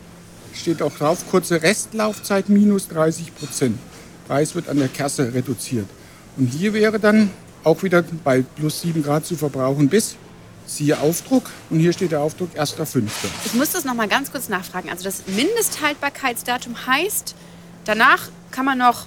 steht 0.53 0.81
auch 0.81 0.95
drauf, 0.95 1.25
kurze 1.29 1.62
Restlaufzeit 1.62 2.50
minus 2.50 2.88
30 2.89 3.36
Prozent. 3.36 3.77
Preis 4.27 4.53
wird 4.53 4.69
an 4.69 4.77
der 4.77 4.89
Kasse 4.89 5.33
reduziert. 5.33 5.88
Und 6.38 6.48
hier 6.48 6.74
wäre 6.74 7.00
dann 7.00 7.29
auch 7.63 7.83
wieder 7.83 8.03
bei 8.24 8.43
plus 8.55 8.81
7 8.81 9.03
Grad 9.03 9.25
zu 9.25 9.36
verbrauchen 9.36 9.89
bis. 9.89 10.15
Siehe 10.72 10.98
Aufdruck 11.00 11.50
und 11.70 11.80
hier 11.80 11.92
steht 11.92 12.12
der 12.12 12.22
Aufdruck 12.22 12.51
1.5. 12.58 13.04
Ich 13.46 13.54
muss 13.54 13.72
das 13.72 13.84
noch 13.84 13.94
mal 13.94 14.08
ganz 14.08 14.32
kurz 14.32 14.48
nachfragen. 14.48 14.90
Also 14.90 15.04
das 15.04 15.24
Mindesthaltbarkeitsdatum 15.28 16.86
heißt, 16.88 17.36
danach 17.86 18.30
kann 18.51 18.63
man 18.66 18.78
noch 18.78 19.06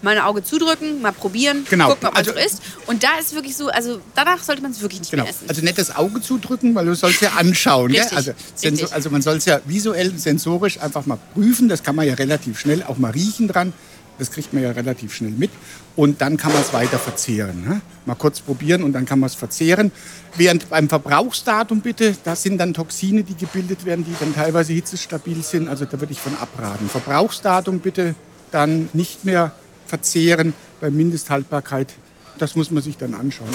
mal 0.00 0.16
ein 0.16 0.22
Auge 0.22 0.42
zudrücken, 0.42 1.00
mal 1.02 1.12
probieren, 1.12 1.66
Genau. 1.68 1.88
gucken, 1.88 2.08
ob 2.08 2.14
man 2.14 2.26
Also- 2.26 2.32
so 2.32 2.38
isst. 2.38 2.62
Und 2.86 3.02
da 3.04 3.18
ist 3.20 3.34
wirklich 3.34 3.56
so, 3.56 3.68
also 3.68 4.00
danach 4.14 4.42
sollte 4.42 4.60
man 4.62 4.70
es 4.70 4.80
wirklich 4.82 5.00
nicht 5.00 5.10
Genau. 5.10 5.24
mehr 5.24 5.30
essen. 5.32 5.46
Also 5.48 5.62
nicht 5.62 5.78
das 5.78 5.94
Auge 5.96 6.20
zudrücken, 6.22 6.74
weil 6.74 6.86
du 6.86 6.94
sollst 6.94 7.20
ja 7.22 7.32
anschauen. 7.32 7.90
Gell? 7.90 8.00
Richtig, 8.00 8.16
Also, 8.16 8.32
senso- 8.54 8.82
richtig. 8.82 8.92
also 8.94 9.10
man 9.10 9.22
soll 9.22 9.36
es 9.36 9.44
ja 9.46 9.60
visuell, 9.66 10.12
sensorisch 10.18 10.80
einfach 10.80 11.06
mal 11.06 11.18
prüfen. 11.34 11.68
Das 11.68 11.82
kann 11.82 11.96
man 11.96 12.06
ja 12.06 12.14
relativ 12.14 12.58
schnell 12.58 12.82
auch 12.82 12.96
mal 12.98 13.10
riechen 13.12 13.48
dran. 13.48 13.72
Das 14.18 14.30
kriegt 14.30 14.52
man 14.52 14.62
ja 14.62 14.70
relativ 14.70 15.14
schnell 15.14 15.32
mit. 15.32 15.50
Und 15.96 16.20
dann 16.20 16.36
kann 16.36 16.52
man 16.52 16.62
es 16.62 16.72
weiter 16.72 16.98
verzehren. 16.98 17.64
Ne? 17.66 17.80
Mal 18.06 18.14
kurz 18.14 18.40
probieren 18.40 18.82
und 18.82 18.92
dann 18.92 19.06
kann 19.06 19.18
man 19.18 19.28
es 19.28 19.34
verzehren. 19.34 19.92
Während 20.36 20.68
beim 20.70 20.88
Verbrauchsdatum 20.88 21.80
bitte, 21.80 22.16
da 22.24 22.36
sind 22.36 22.58
dann 22.58 22.74
Toxine, 22.74 23.22
die 23.22 23.34
gebildet 23.34 23.84
werden, 23.84 24.04
die 24.04 24.14
dann 24.18 24.34
teilweise 24.34 24.72
hitzestabil 24.72 25.42
sind. 25.42 25.68
Also 25.68 25.84
da 25.84 26.00
würde 26.00 26.12
ich 26.12 26.20
von 26.20 26.36
abraten. 26.36 26.88
Verbrauchsdatum 26.88 27.80
bitte 27.80 28.14
dann 28.50 28.88
nicht 28.92 29.24
mehr 29.24 29.52
verzehren 29.86 30.54
bei 30.80 30.90
Mindesthaltbarkeit. 30.90 31.94
Das 32.38 32.56
muss 32.56 32.70
man 32.70 32.82
sich 32.82 32.96
dann 32.96 33.14
anschauen. 33.14 33.48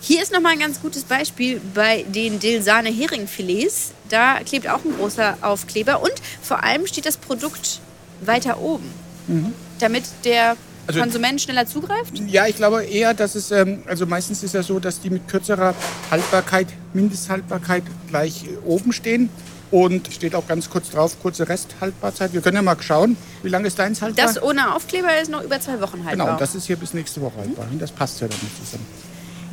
Hier 0.00 0.22
ist 0.22 0.32
noch 0.32 0.40
mal 0.40 0.52
ein 0.52 0.58
ganz 0.58 0.80
gutes 0.80 1.04
Beispiel 1.04 1.60
bei 1.74 2.04
den 2.08 2.38
Dilsane 2.38 2.88
Heringfilets. 2.88 3.92
Da 4.08 4.40
klebt 4.40 4.68
auch 4.68 4.84
ein 4.84 4.96
großer 4.96 5.38
Aufkleber 5.42 6.02
und 6.02 6.14
vor 6.42 6.62
allem 6.62 6.86
steht 6.86 7.04
das 7.04 7.18
Produkt 7.18 7.80
weiter 8.20 8.60
oben, 8.60 8.90
damit 9.78 10.04
der 10.24 10.54
Mhm. 10.54 10.58
Also- 10.88 11.00
Konsument 11.00 11.38
schneller 11.40 11.66
zugreift. 11.66 12.18
Ja, 12.28 12.46
ich 12.46 12.56
glaube 12.56 12.82
eher, 12.84 13.12
dass 13.12 13.34
es, 13.34 13.50
ähm, 13.50 13.82
also 13.86 14.06
meistens 14.06 14.42
ist 14.42 14.54
ja 14.54 14.62
so, 14.62 14.78
dass 14.80 15.00
die 15.00 15.10
mit 15.10 15.28
kürzerer 15.28 15.74
Haltbarkeit, 16.10 16.68
Mindesthaltbarkeit 16.94 17.82
gleich 18.08 18.44
äh, 18.44 18.56
oben 18.66 18.92
stehen. 18.92 19.28
Und 19.70 20.10
steht 20.10 20.34
auch 20.34 20.46
ganz 20.48 20.70
kurz 20.70 20.88
drauf, 20.88 21.20
kurze 21.20 21.46
Resthaltbarzeit. 21.46 22.32
Wir 22.32 22.40
können 22.40 22.56
ja 22.56 22.62
mal 22.62 22.76
schauen, 22.80 23.18
wie 23.42 23.50
lange 23.50 23.66
ist 23.68 23.78
deins 23.78 24.00
haltbar? 24.00 24.24
Das 24.24 24.42
ohne 24.42 24.74
Aufkleber 24.74 25.20
ist 25.20 25.30
noch 25.30 25.42
über 25.44 25.60
zwei 25.60 25.78
Wochen 25.82 26.06
haltbar. 26.06 26.26
genau, 26.28 26.38
das 26.38 26.54
ist 26.54 26.66
hier 26.68 26.76
bis 26.76 26.94
nächste 26.94 27.20
Woche 27.20 27.36
haltbar. 27.36 27.66
Und 27.70 27.78
das 27.82 27.92
passt 27.92 28.18
ja 28.22 28.28
nicht 28.28 28.40
zusammen. 28.64 28.86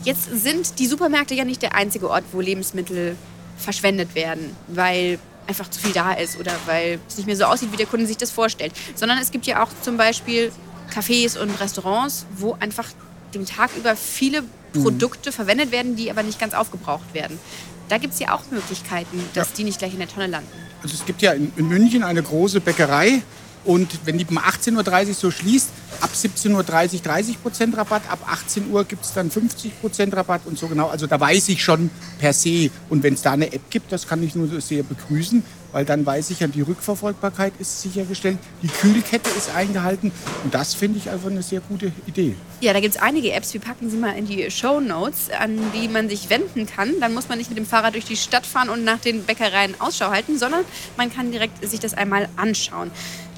Jetzt 0.06 0.30
sind 0.42 0.80
die 0.80 0.88
Supermärkte 0.88 1.34
ja 1.36 1.44
nicht 1.44 1.62
der 1.62 1.76
einzige 1.76 2.10
Ort, 2.10 2.24
wo 2.32 2.40
Lebensmittel 2.40 3.18
verschwendet 3.58 4.16
werden, 4.16 4.56
weil 4.70 5.20
einfach 5.48 5.70
zu 5.70 5.80
viel 5.80 5.92
da 5.94 6.14
ist 6.14 6.40
oder 6.40 6.52
weil 6.66 7.00
es 7.08 7.18
nicht 7.18 7.26
mehr 7.28 7.36
so 7.36 7.46
aussieht, 7.46 7.72
wie 7.72 7.78
der 7.78 7.86
Kunde 7.86 8.06
sich 8.08 8.18
das 8.18 8.32
vorstellt. 8.32 8.74
Sondern 8.96 9.18
es 9.20 9.32
gibt 9.32 9.46
ja 9.46 9.64
auch 9.64 9.70
zum 9.82 9.98
Beispiel 9.98 10.52
Cafés 10.94 11.38
und 11.38 11.50
Restaurants, 11.60 12.26
wo 12.38 12.56
einfach 12.60 12.88
den 13.34 13.46
Tag 13.46 13.72
über 13.78 13.96
viele 13.96 14.44
Mhm. 14.74 14.84
Produkte 14.84 15.32
verwendet 15.32 15.72
werden, 15.72 15.96
die 15.96 16.12
aber 16.12 16.22
nicht 16.22 16.38
ganz 16.40 16.54
aufgebraucht 16.54 17.14
werden. 17.14 17.40
Da 17.88 17.98
gibt 17.98 18.14
es 18.14 18.20
ja 18.20 18.34
auch 18.34 18.42
Möglichkeiten, 18.52 19.24
dass 19.34 19.50
Ja. 19.50 19.54
die 19.58 19.64
nicht 19.64 19.80
gleich 19.80 19.94
in 19.94 20.00
der 20.00 20.10
Tonne 20.10 20.28
landen. 20.28 20.50
Also 20.84 20.96
es 20.96 21.06
gibt 21.06 21.22
ja 21.22 21.32
in, 21.32 21.54
in 21.56 21.68
München 21.70 22.04
eine 22.04 22.22
große 22.22 22.60
Bäckerei 22.60 23.22
und 23.66 24.06
wenn 24.06 24.18
die 24.18 24.26
um 24.26 24.38
18.30 24.38 25.08
Uhr 25.08 25.14
so 25.14 25.32
schließt, 25.32 25.70
ab 26.02 26.12
17.30 26.14 26.54
Uhr 26.54 26.64
30 26.64 27.42
Prozent 27.42 27.78
Rabatt, 27.78 28.04
ab 28.10 28.20
18 28.28 28.70
Uhr 28.70 28.84
gibt 28.84 29.04
es 29.04 29.14
dann 29.14 29.32
50 29.32 29.82
Prozent 29.82 30.16
Rabatt 30.16 30.42
und 30.46 30.58
so 30.58 30.68
genau. 30.68 30.88
Also 30.88 31.08
da 31.08 31.20
weiß 31.20 31.50
ich 31.50 31.64
schon 31.64 31.90
per 32.20 32.34
se. 32.34 32.70
Und 32.90 33.04
wenn 33.04 33.16
es 33.16 33.24
da 33.24 33.32
eine 33.32 33.52
App 33.52 33.70
gibt, 33.70 33.92
das 33.92 34.08
kann 34.08 34.22
ich 34.22 34.36
nur 34.36 34.62
sehr 34.62 34.84
begrüßen, 34.84 35.44
weil 35.72 35.84
dann 35.84 36.06
weiß 36.06 36.30
ich 36.30 36.42
ja, 36.42 36.48
die 36.48 36.62
Rückverfolgbarkeit 36.62 37.54
ist 37.60 37.82
sichergestellt, 37.82 38.38
die 38.62 38.68
Kühlkette 38.68 39.30
ist 39.36 39.54
eingehalten 39.56 40.12
und 40.44 40.54
das 40.54 40.74
finde 40.74 41.00
ich 41.00 41.10
einfach 41.10 41.30
eine 41.30 41.44
sehr 41.44 41.60
gute 41.62 41.92
Idee. 42.06 42.36
Ja, 42.62 42.72
da 42.72 42.80
gibt 42.80 42.96
es 42.96 43.02
einige 43.02 43.34
Apps. 43.34 43.54
Wir 43.54 43.62
packen 43.62 43.90
sie 43.90 43.98
mal 43.98 44.12
in 44.12 44.26
die 44.26 44.50
Show 44.52 44.80
Notes, 44.80 45.30
an 45.38 45.60
die 45.74 45.88
man 45.88 46.08
sich 46.08 46.30
wenden 46.30 46.66
kann. 46.66 47.00
Dann 47.00 47.14
muss 47.14 47.30
man 47.30 47.38
nicht 47.38 47.50
mit 47.50 47.58
dem 47.58 47.66
Fahrrad 47.66 47.96
durch 47.96 48.06
die 48.06 48.16
Stadt 48.16 48.46
fahren 48.46 48.70
und 48.70 48.84
nach 48.84 49.00
den 49.00 49.24
Bäckereien 49.24 49.76
Ausschau 49.80 50.12
halten, 50.12 50.38
sondern 50.38 50.64
man 50.98 51.14
kann 51.14 51.32
direkt 51.32 51.68
sich 51.68 51.80
das 51.80 51.94
einmal 51.94 52.30
anschauen. 52.38 52.92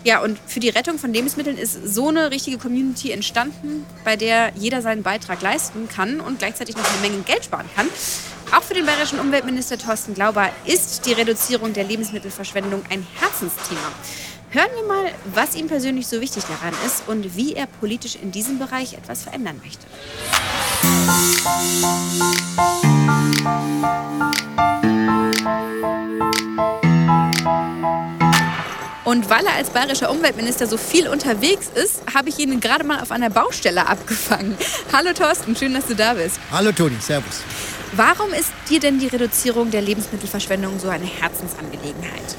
Ja, 0.07 0.21
und 0.21 0.39
für 0.47 0.61
die 0.61 0.69
Rettung 0.69 0.97
von 0.99 1.11
Lebensmitteln 1.11 1.57
ist 1.57 1.85
so 1.85 2.07
eine 2.07 2.31
richtige 2.31 2.57
Community 2.57 3.11
entstanden, 3.11 3.85
bei 4.05 4.15
der 4.15 4.53
jeder 4.55 4.81
seinen 4.81 5.03
Beitrag 5.03 5.41
leisten 5.41 5.89
kann 5.89 6.21
und 6.21 6.39
gleichzeitig 6.39 6.77
noch 6.77 6.89
eine 6.89 7.01
Menge 7.01 7.23
Geld 7.23 7.43
sparen 7.43 7.65
kann. 7.75 7.87
Auch 8.55 8.63
für 8.63 8.73
den 8.73 8.85
bayerischen 8.85 9.19
Umweltminister 9.19 9.77
Thorsten 9.77 10.13
Glauber 10.13 10.49
ist 10.63 11.05
die 11.05 11.11
Reduzierung 11.11 11.73
der 11.73 11.83
Lebensmittelverschwendung 11.83 12.83
ein 12.89 13.05
Herzensthema. 13.19 13.91
Hören 14.51 14.69
wir 14.75 14.87
mal, 14.87 15.11
was 15.33 15.57
ihm 15.57 15.67
persönlich 15.67 16.07
so 16.07 16.21
wichtig 16.21 16.45
daran 16.45 16.73
ist 16.85 17.03
und 17.09 17.35
wie 17.35 17.55
er 17.55 17.67
politisch 17.67 18.15
in 18.15 18.31
diesem 18.31 18.59
Bereich 18.59 18.93
etwas 18.93 19.23
verändern 19.23 19.59
möchte. 19.61 19.87
Und 29.27 29.33
weil 29.33 29.45
er 29.45 29.55
als 29.55 29.71
bayerischer 29.71 30.09
Umweltminister 30.09 30.67
so 30.67 30.77
viel 30.77 31.09
unterwegs 31.09 31.67
ist, 31.75 31.99
habe 32.15 32.29
ich 32.29 32.39
ihn 32.39 32.61
gerade 32.61 32.85
mal 32.85 33.01
auf 33.01 33.11
einer 33.11 33.29
Baustelle 33.29 33.85
abgefangen. 33.85 34.57
Hallo 34.93 35.11
Thorsten, 35.11 35.53
schön, 35.53 35.73
dass 35.73 35.85
du 35.87 35.95
da 35.95 36.13
bist. 36.13 36.39
Hallo 36.49 36.71
Toni, 36.71 36.95
Servus. 37.01 37.41
Warum 37.91 38.31
ist 38.31 38.53
dir 38.69 38.79
denn 38.79 38.99
die 38.99 39.07
Reduzierung 39.07 39.69
der 39.69 39.81
Lebensmittelverschwendung 39.81 40.79
so 40.79 40.87
eine 40.87 41.03
Herzensangelegenheit? 41.03 42.37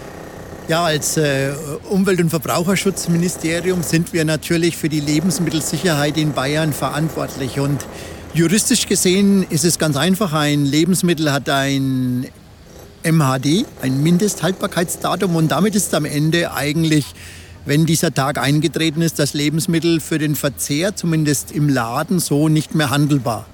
Ja, 0.69 0.85
als 0.85 1.19
äh, 1.19 1.53
Umwelt- 1.91 2.21
und 2.21 2.31
Verbraucherschutzministerium 2.31 3.83
sind 3.83 4.15
wir 4.15 4.25
natürlich 4.25 4.79
für 4.79 4.89
die 4.89 5.01
Lebensmittelsicherheit 5.01 6.17
in 6.17 6.33
Bayern 6.33 6.73
verantwortlich. 6.73 7.61
Und 7.61 7.85
juristisch 8.33 8.87
gesehen 8.87 9.47
ist 9.51 9.67
es 9.67 9.79
ganz 9.79 9.99
einfach. 9.99 10.33
Ein 10.33 10.65
Lebensmittel 10.65 11.33
hat 11.33 11.51
ein 11.51 12.29
MHD, 13.13 13.65
ein 13.83 14.03
Mindesthaltbarkeitsdatum. 14.03 15.37
Und 15.37 15.49
damit 15.49 15.75
ist 15.75 15.95
am 15.95 16.05
Ende 16.05 16.53
eigentlich, 16.53 17.07
wenn 17.65 17.87
dieser 17.87 18.13
Tag 18.13 18.39
eingetreten 18.39 19.03
ist, 19.03 19.19
das 19.19 19.35
Lebensmittel 19.35 20.01
für 20.01 20.19
den 20.19 20.35
Verzehr, 20.35 20.95
zumindest 20.95 21.53
im 21.53 21.69
Laden, 21.69 22.19
so 22.19 22.49
nicht 22.49 22.75
mehr 22.75 22.91
handelbar. 22.91 23.47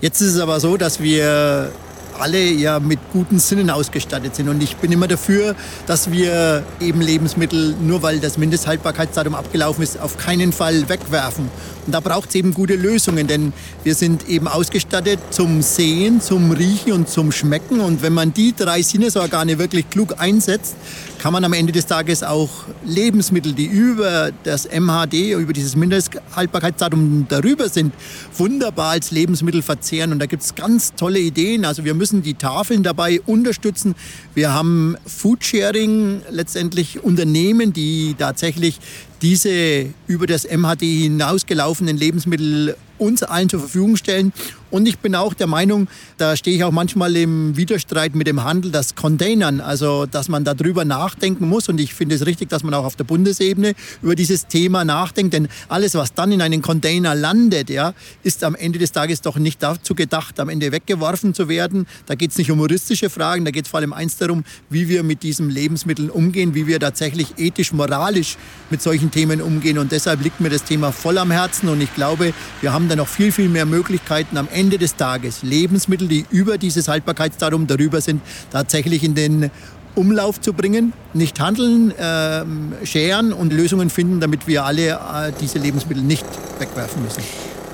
Jetzt 0.00 0.20
ist 0.20 0.34
es 0.34 0.40
aber 0.40 0.60
so, 0.60 0.76
dass 0.76 1.00
wir 1.00 1.72
alle 2.20 2.42
ja 2.50 2.80
mit 2.80 2.98
guten 3.12 3.38
Sinnen 3.38 3.70
ausgestattet 3.70 4.34
sind. 4.36 4.48
Und 4.48 4.62
ich 4.62 4.76
bin 4.76 4.92
immer 4.92 5.08
dafür, 5.08 5.54
dass 5.86 6.10
wir 6.10 6.64
eben 6.80 7.00
Lebensmittel, 7.00 7.74
nur 7.80 8.02
weil 8.02 8.20
das 8.20 8.38
Mindesthaltbarkeitsdatum 8.38 9.34
abgelaufen 9.34 9.82
ist, 9.82 10.00
auf 10.00 10.16
keinen 10.16 10.52
Fall 10.52 10.88
wegwerfen. 10.88 11.48
Und 11.86 11.92
da 11.92 12.00
braucht 12.00 12.28
es 12.28 12.34
eben 12.34 12.52
gute 12.52 12.76
Lösungen, 12.76 13.26
denn 13.26 13.52
wir 13.82 13.94
sind 13.94 14.28
eben 14.28 14.46
ausgestattet 14.46 15.18
zum 15.30 15.62
Sehen, 15.62 16.20
zum 16.20 16.50
Riechen 16.50 16.92
und 16.92 17.08
zum 17.08 17.32
Schmecken. 17.32 17.80
Und 17.80 18.02
wenn 18.02 18.12
man 18.12 18.34
die 18.34 18.54
drei 18.54 18.82
Sinnesorgane 18.82 19.58
wirklich 19.58 19.88
klug 19.88 20.16
einsetzt, 20.18 20.76
kann 21.18 21.32
man 21.32 21.44
am 21.44 21.52
Ende 21.52 21.72
des 21.72 21.86
Tages 21.86 22.22
auch 22.22 22.50
Lebensmittel, 22.84 23.52
die 23.52 23.66
über 23.66 24.30
das 24.44 24.66
MHD, 24.66 25.32
über 25.32 25.52
dieses 25.52 25.74
Mindesthaltbarkeitsdatum 25.76 27.26
darüber 27.28 27.68
sind, 27.68 27.92
wunderbar 28.36 28.90
als 28.90 29.10
Lebensmittel 29.10 29.62
verzehren. 29.62 30.12
Und 30.12 30.20
da 30.20 30.26
gibt 30.26 30.42
es 30.42 30.54
ganz 30.54 30.94
tolle 30.94 31.18
Ideen. 31.18 31.64
Also 31.64 31.84
wir 31.84 31.94
müssen 31.94 32.07
die 32.10 32.34
Tafeln 32.34 32.82
dabei 32.82 33.20
unterstützen. 33.26 33.94
Wir 34.34 34.52
haben 34.52 34.96
Foodsharing, 35.06 36.22
letztendlich 36.30 37.02
Unternehmen, 37.02 37.72
die 37.72 38.14
tatsächlich 38.18 38.80
diese 39.22 39.86
über 40.06 40.26
das 40.26 40.44
MHD 40.44 40.82
hinausgelaufenen 40.82 41.96
Lebensmittel 41.96 42.76
uns 42.98 43.22
allen 43.22 43.48
zur 43.48 43.60
Verfügung 43.60 43.96
stellen. 43.96 44.32
Und 44.70 44.86
ich 44.86 44.98
bin 44.98 45.14
auch 45.14 45.32
der 45.32 45.46
Meinung, 45.46 45.88
da 46.18 46.36
stehe 46.36 46.54
ich 46.54 46.62
auch 46.62 46.72
manchmal 46.72 47.16
im 47.16 47.56
Widerstreit 47.56 48.14
mit 48.14 48.26
dem 48.26 48.44
Handel, 48.44 48.70
das 48.70 48.94
Containern, 48.94 49.62
also 49.62 50.04
dass 50.04 50.28
man 50.28 50.44
darüber 50.44 50.84
nachdenken 50.84 51.48
muss. 51.48 51.70
Und 51.70 51.80
ich 51.80 51.94
finde 51.94 52.16
es 52.16 52.26
richtig, 52.26 52.50
dass 52.50 52.62
man 52.62 52.74
auch 52.74 52.84
auf 52.84 52.94
der 52.94 53.04
Bundesebene 53.04 53.72
über 54.02 54.14
dieses 54.14 54.46
Thema 54.46 54.84
nachdenkt. 54.84 55.32
Denn 55.32 55.48
alles, 55.68 55.94
was 55.94 56.12
dann 56.12 56.32
in 56.32 56.42
einen 56.42 56.60
Container 56.60 57.14
landet, 57.14 57.70
ja, 57.70 57.94
ist 58.24 58.44
am 58.44 58.54
Ende 58.54 58.78
des 58.78 58.92
Tages 58.92 59.22
doch 59.22 59.38
nicht 59.38 59.62
dazu 59.62 59.94
gedacht, 59.94 60.38
am 60.38 60.50
Ende 60.50 60.70
weggeworfen 60.70 61.32
zu 61.32 61.48
werden. 61.48 61.86
Da 62.04 62.14
geht 62.14 62.32
es 62.32 62.36
nicht 62.36 62.50
um 62.50 62.58
juristische 62.58 63.08
Fragen, 63.08 63.46
da 63.46 63.50
geht 63.50 63.64
es 63.64 63.70
vor 63.70 63.80
allem 63.80 63.94
eins 63.94 64.18
darum, 64.18 64.44
wie 64.68 64.88
wir 64.88 65.02
mit 65.02 65.22
diesen 65.22 65.48
Lebensmitteln 65.48 66.10
umgehen, 66.10 66.54
wie 66.54 66.66
wir 66.66 66.78
tatsächlich 66.78 67.38
ethisch, 67.38 67.72
moralisch 67.72 68.36
mit 68.68 68.82
solchen 68.82 69.07
Themen 69.10 69.42
umgehen. 69.42 69.78
Und 69.78 69.92
deshalb 69.92 70.22
liegt 70.22 70.40
mir 70.40 70.50
das 70.50 70.64
Thema 70.64 70.92
voll 70.92 71.18
am 71.18 71.30
Herzen. 71.30 71.68
Und 71.68 71.80
ich 71.80 71.94
glaube, 71.94 72.32
wir 72.60 72.72
haben 72.72 72.88
da 72.88 72.96
noch 72.96 73.08
viel, 73.08 73.32
viel 73.32 73.48
mehr 73.48 73.66
Möglichkeiten 73.66 74.36
am 74.36 74.48
Ende 74.52 74.78
des 74.78 74.96
Tages, 74.96 75.42
Lebensmittel, 75.42 76.08
die 76.08 76.26
über 76.30 76.58
dieses 76.58 76.88
Haltbarkeitsdatum 76.88 77.66
darüber 77.66 78.00
sind, 78.00 78.22
tatsächlich 78.50 79.04
in 79.04 79.14
den 79.14 79.50
Umlauf 79.94 80.40
zu 80.40 80.52
bringen, 80.52 80.92
nicht 81.12 81.40
handeln, 81.40 81.92
ähm, 81.98 82.72
scheren 82.84 83.32
und 83.32 83.52
Lösungen 83.52 83.90
finden, 83.90 84.20
damit 84.20 84.46
wir 84.46 84.64
alle 84.64 84.90
äh, 84.90 85.32
diese 85.40 85.58
Lebensmittel 85.58 86.02
nicht 86.02 86.26
wegwerfen 86.60 87.02
müssen. 87.02 87.22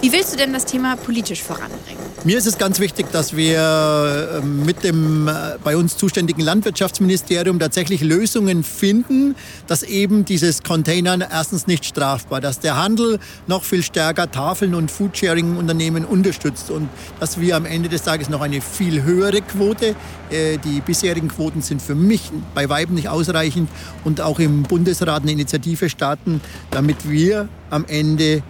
Wie 0.04 0.12
willst 0.12 0.34
du 0.34 0.36
denn 0.36 0.52
das 0.52 0.66
Thema 0.66 0.96
politisch 0.96 1.42
voranbringen? 1.42 1.96
Mir 2.24 2.36
ist 2.36 2.46
es 2.46 2.58
ganz 2.58 2.78
wichtig, 2.78 3.10
dass 3.10 3.34
wir 3.34 4.42
äh, 4.42 4.44
mit 4.44 4.84
dem 4.84 5.28
äh, 5.28 5.56
bei 5.64 5.78
uns 5.78 5.96
zuständigen 5.96 6.42
Landwirtschaftsministerium 6.42 7.58
tatsächlich 7.58 8.02
Lösungen 8.02 8.64
finden, 8.64 9.34
dass 9.66 9.82
eben 9.82 10.26
dieses 10.26 10.62
Containern 10.62 11.22
erstens 11.22 11.66
nicht 11.66 11.86
strafbar, 11.86 12.42
dass 12.42 12.60
der 12.60 12.76
Handel 12.76 13.18
noch 13.46 13.64
viel 13.64 13.82
stärker 13.82 14.30
Tafeln 14.30 14.74
und 14.74 14.90
Foodsharing-Unternehmen 14.90 16.04
unterstützt 16.04 16.70
und 16.70 16.90
dass 17.18 17.40
wir 17.40 17.56
am 17.56 17.64
Ende 17.64 17.88
des 17.88 18.02
Tages 18.02 18.28
noch 18.28 18.42
eine 18.42 18.60
viel 18.60 19.04
höhere 19.04 19.40
Quote, 19.40 19.96
äh, 20.28 20.58
die 20.58 20.82
bisherigen 20.82 21.28
Quoten 21.28 21.62
sind 21.62 21.80
für 21.80 21.94
mich 21.94 22.30
bei 22.54 22.68
Weiben 22.68 22.94
nicht 22.94 23.08
ausreichend 23.08 23.70
und 24.04 24.20
auch 24.20 24.38
im 24.38 24.64
Bundesrat 24.64 25.22
eine 25.22 25.32
Initiative 25.32 25.88
starten, 25.88 26.42
damit 26.70 27.08
wir 27.08 27.48
am 27.70 27.86
Ende 27.86 28.42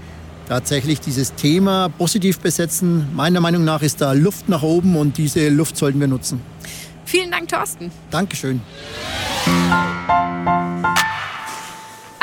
tatsächlich 0.49 1.01
dieses 1.01 1.35
Thema 1.35 1.89
positiv 1.89 2.41
besetzen. 2.41 3.09
Meiner 3.15 3.41
Meinung 3.41 3.65
nach 3.65 3.83
ist 3.83 4.01
da 4.01 4.13
Luft 4.13 4.49
nach 4.49 4.63
oben 4.63 4.97
und 4.97 5.19
diese 5.19 5.49
Luft 5.49 5.77
sollten 5.77 6.01
wir 6.01 6.09
nutzen. 6.09 6.41
Vielen 7.05 7.31
Dank, 7.31 7.49
Thorsten. 7.49 7.91
Dankeschön. 8.11 8.61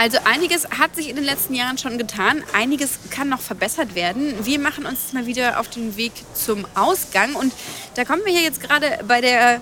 Also 0.01 0.17
einiges 0.25 0.67
hat 0.79 0.95
sich 0.95 1.09
in 1.09 1.15
den 1.15 1.25
letzten 1.25 1.53
Jahren 1.53 1.77
schon 1.77 1.99
getan, 1.99 2.41
einiges 2.53 2.97
kann 3.11 3.29
noch 3.29 3.39
verbessert 3.39 3.93
werden. 3.93 4.33
Wir 4.43 4.57
machen 4.57 4.87
uns 4.87 5.13
mal 5.13 5.27
wieder 5.27 5.59
auf 5.59 5.69
den 5.69 5.95
Weg 5.95 6.11
zum 6.33 6.65
Ausgang 6.73 7.35
und 7.35 7.53
da 7.93 8.03
kommen 8.03 8.23
wir 8.25 8.33
hier 8.33 8.41
jetzt 8.41 8.61
gerade 8.61 8.99
bei 9.07 9.21
der 9.21 9.61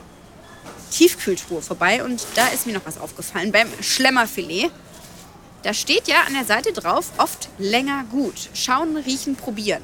Tiefkühltruhe 0.92 1.62
vorbei 1.62 2.06
und 2.06 2.26
da 2.36 2.48
ist 2.48 2.66
mir 2.66 2.74
noch 2.74 2.86
was 2.86 3.00
aufgefallen 3.00 3.52
beim 3.52 3.68
Schlemmerfilet. 3.82 4.72
Da 5.62 5.74
steht 5.74 6.08
ja 6.08 6.22
an 6.26 6.34
der 6.34 6.46
Seite 6.46 6.72
drauf, 6.72 7.12
oft 7.18 7.50
länger 7.58 8.06
gut. 8.10 8.50
Schauen, 8.54 8.96
riechen, 8.96 9.36
probieren. 9.36 9.84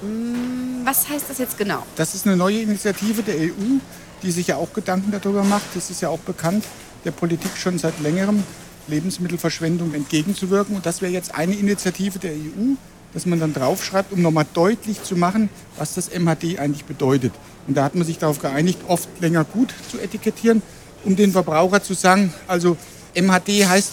Hm, 0.00 0.80
Was 0.84 1.08
heißt 1.08 1.28
das 1.28 1.38
jetzt 1.38 1.58
genau? 1.58 1.82
Das 1.96 2.14
ist 2.14 2.26
eine 2.26 2.36
neue 2.36 2.60
Initiative 2.60 3.22
der 3.22 3.36
EU, 3.36 3.78
die 4.22 4.30
sich 4.30 4.46
ja 4.46 4.56
auch 4.56 4.72
Gedanken 4.72 5.10
darüber 5.10 5.44
macht. 5.44 5.66
Das 5.74 5.90
ist 5.90 6.00
ja 6.00 6.08
auch 6.08 6.20
bekannt, 6.20 6.64
der 7.04 7.10
Politik 7.10 7.50
schon 7.56 7.78
seit 7.78 8.00
längerem 8.00 8.42
Lebensmittelverschwendung 8.88 9.92
entgegenzuwirken. 9.92 10.76
Und 10.76 10.86
das 10.86 11.02
wäre 11.02 11.12
jetzt 11.12 11.34
eine 11.34 11.54
Initiative 11.54 12.18
der 12.18 12.32
EU, 12.32 12.76
dass 13.12 13.26
man 13.26 13.38
dann 13.38 13.52
draufschreibt, 13.52 14.12
um 14.12 14.22
nochmal 14.22 14.46
deutlich 14.54 15.02
zu 15.02 15.16
machen, 15.16 15.50
was 15.76 15.94
das 15.94 16.08
MHD 16.08 16.58
eigentlich 16.58 16.84
bedeutet. 16.86 17.32
Und 17.66 17.76
da 17.76 17.84
hat 17.84 17.94
man 17.94 18.06
sich 18.06 18.18
darauf 18.18 18.38
geeinigt, 18.38 18.78
oft 18.88 19.08
länger 19.20 19.44
gut 19.44 19.74
zu 19.90 19.98
etikettieren, 19.98 20.62
um 21.04 21.14
den 21.14 21.32
Verbraucher 21.32 21.82
zu 21.82 21.94
sagen, 21.94 22.32
also 22.46 22.76
MHD 23.14 23.66
heißt 23.66 23.92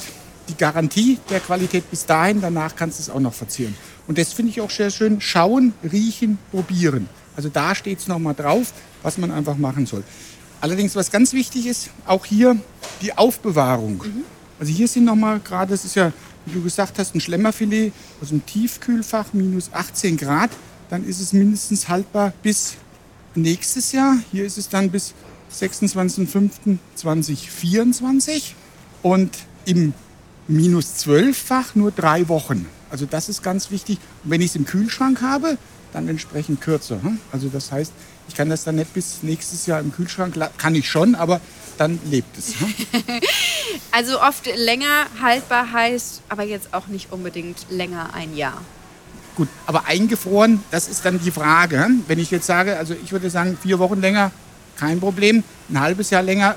die 0.50 0.56
Garantie 0.56 1.20
der 1.30 1.40
Qualität 1.40 1.90
bis 1.90 2.06
dahin, 2.06 2.42
danach 2.42 2.76
kannst 2.76 3.00
du 3.00 3.04
es 3.04 3.10
auch 3.10 3.20
noch 3.20 3.34
verzieren. 3.34 3.76
Und 4.08 4.18
das 4.18 4.34
finde 4.34 4.52
ich 4.52 4.62
auch 4.62 4.70
sehr 4.70 4.90
schön. 4.90 5.22
Schauen, 5.22 5.74
riechen, 5.90 6.38
probieren. 6.52 7.08
Also 7.36 7.50
da 7.50 7.76
steht 7.76 8.00
es 8.00 8.08
nochmal 8.08 8.36
drauf, 8.36 8.74
was 9.02 9.18
man 9.18 9.32
einfach 9.32 9.58
machen 9.58 9.86
soll. 9.86 10.04
Allerdings, 10.62 10.96
was 10.96 11.12
ganz 11.12 11.34
wichtig 11.34 11.68
ist, 11.68 11.90
auch 12.06 12.26
hier 12.26 12.56
die 13.02 13.18
Aufbewahrung. 13.18 13.98
Mhm. 13.98 14.24
Also 14.60 14.72
hier 14.72 14.88
sind 14.88 15.06
nochmal 15.06 15.40
gerade, 15.40 15.72
das 15.72 15.84
ist 15.84 15.96
ja, 15.96 16.14
wie 16.46 16.54
du 16.54 16.62
gesagt 16.62 17.00
hast, 17.00 17.16
ein 17.16 17.22
Schlemmerfilet 17.22 17.92
aus 18.22 18.30
dem 18.30 18.46
Tiefkühlfach, 18.46 19.34
minus 19.34 19.72
18 19.74 20.18
Grad. 20.18 20.52
Dann 20.90 21.04
ist 21.06 21.20
es 21.20 21.34
mindestens 21.34 21.90
haltbar 21.90 22.34
bis 22.44 22.76
nächstes 23.36 23.92
Jahr. 23.92 24.18
Hier 24.32 24.46
ist 24.46 24.58
es 24.58 24.70
dann 24.70 24.90
bis 24.90 25.14
26.05.2024 25.54 28.54
und 29.02 29.32
im 29.66 29.94
minus 30.48 31.06
12-fach 31.06 31.76
nur 31.76 31.92
drei 31.92 32.28
Wochen. 32.28 32.68
Also 32.90 33.06
das 33.06 33.30
ist 33.30 33.44
ganz 33.44 33.72
wichtig. 33.72 33.98
Und 34.24 34.32
wenn 34.32 34.42
ich 34.42 34.48
es 34.48 34.56
im 34.56 34.66
Kühlschrank 34.66 35.22
habe, 35.22 35.58
dann 35.94 36.08
entsprechend 36.08 36.62
kürzer. 36.62 37.02
Hm? 37.02 37.20
Also 37.32 37.50
das 37.50 37.72
heißt, 37.72 37.92
ich 38.28 38.36
kann 38.36 38.50
das 38.50 38.64
dann 38.64 38.76
nicht 38.76 38.94
bis 38.94 39.24
nächstes 39.24 39.66
Jahr 39.66 39.80
im 39.80 39.92
Kühlschrank, 39.92 40.36
kann 40.58 40.76
ich 40.76 40.90
schon, 40.90 41.16
aber 41.16 41.42
dann 41.78 42.00
lebt 42.10 42.38
es. 42.38 42.60
Hm? 42.60 42.74
also 43.92 44.22
oft 44.22 44.48
länger 44.56 45.08
haltbar 45.22 45.72
heißt, 45.72 46.22
aber 46.30 46.44
jetzt 46.44 46.74
auch 46.74 46.88
nicht 46.88 47.12
unbedingt 47.12 47.66
länger 47.70 48.14
ein 48.14 48.36
Jahr. 48.36 48.62
Gut, 49.36 49.48
aber 49.66 49.88
eingefroren, 49.88 50.64
das 50.70 50.88
ist 50.88 51.06
dann 51.06 51.20
die 51.20 51.32
Frage. 51.32 51.84
Hm? 51.84 52.04
Wenn 52.08 52.20
ich 52.20 52.32
jetzt 52.32 52.46
sage, 52.46 52.78
also 52.78 52.96
ich 53.04 53.12
würde 53.12 53.30
sagen, 53.30 53.58
vier 53.62 53.80
Wochen 53.80 54.00
länger, 54.02 54.32
kein 54.78 55.00
Problem. 55.00 55.44
Ein 55.70 55.80
halbes 55.80 56.10
Jahr 56.10 56.22
länger, 56.22 56.56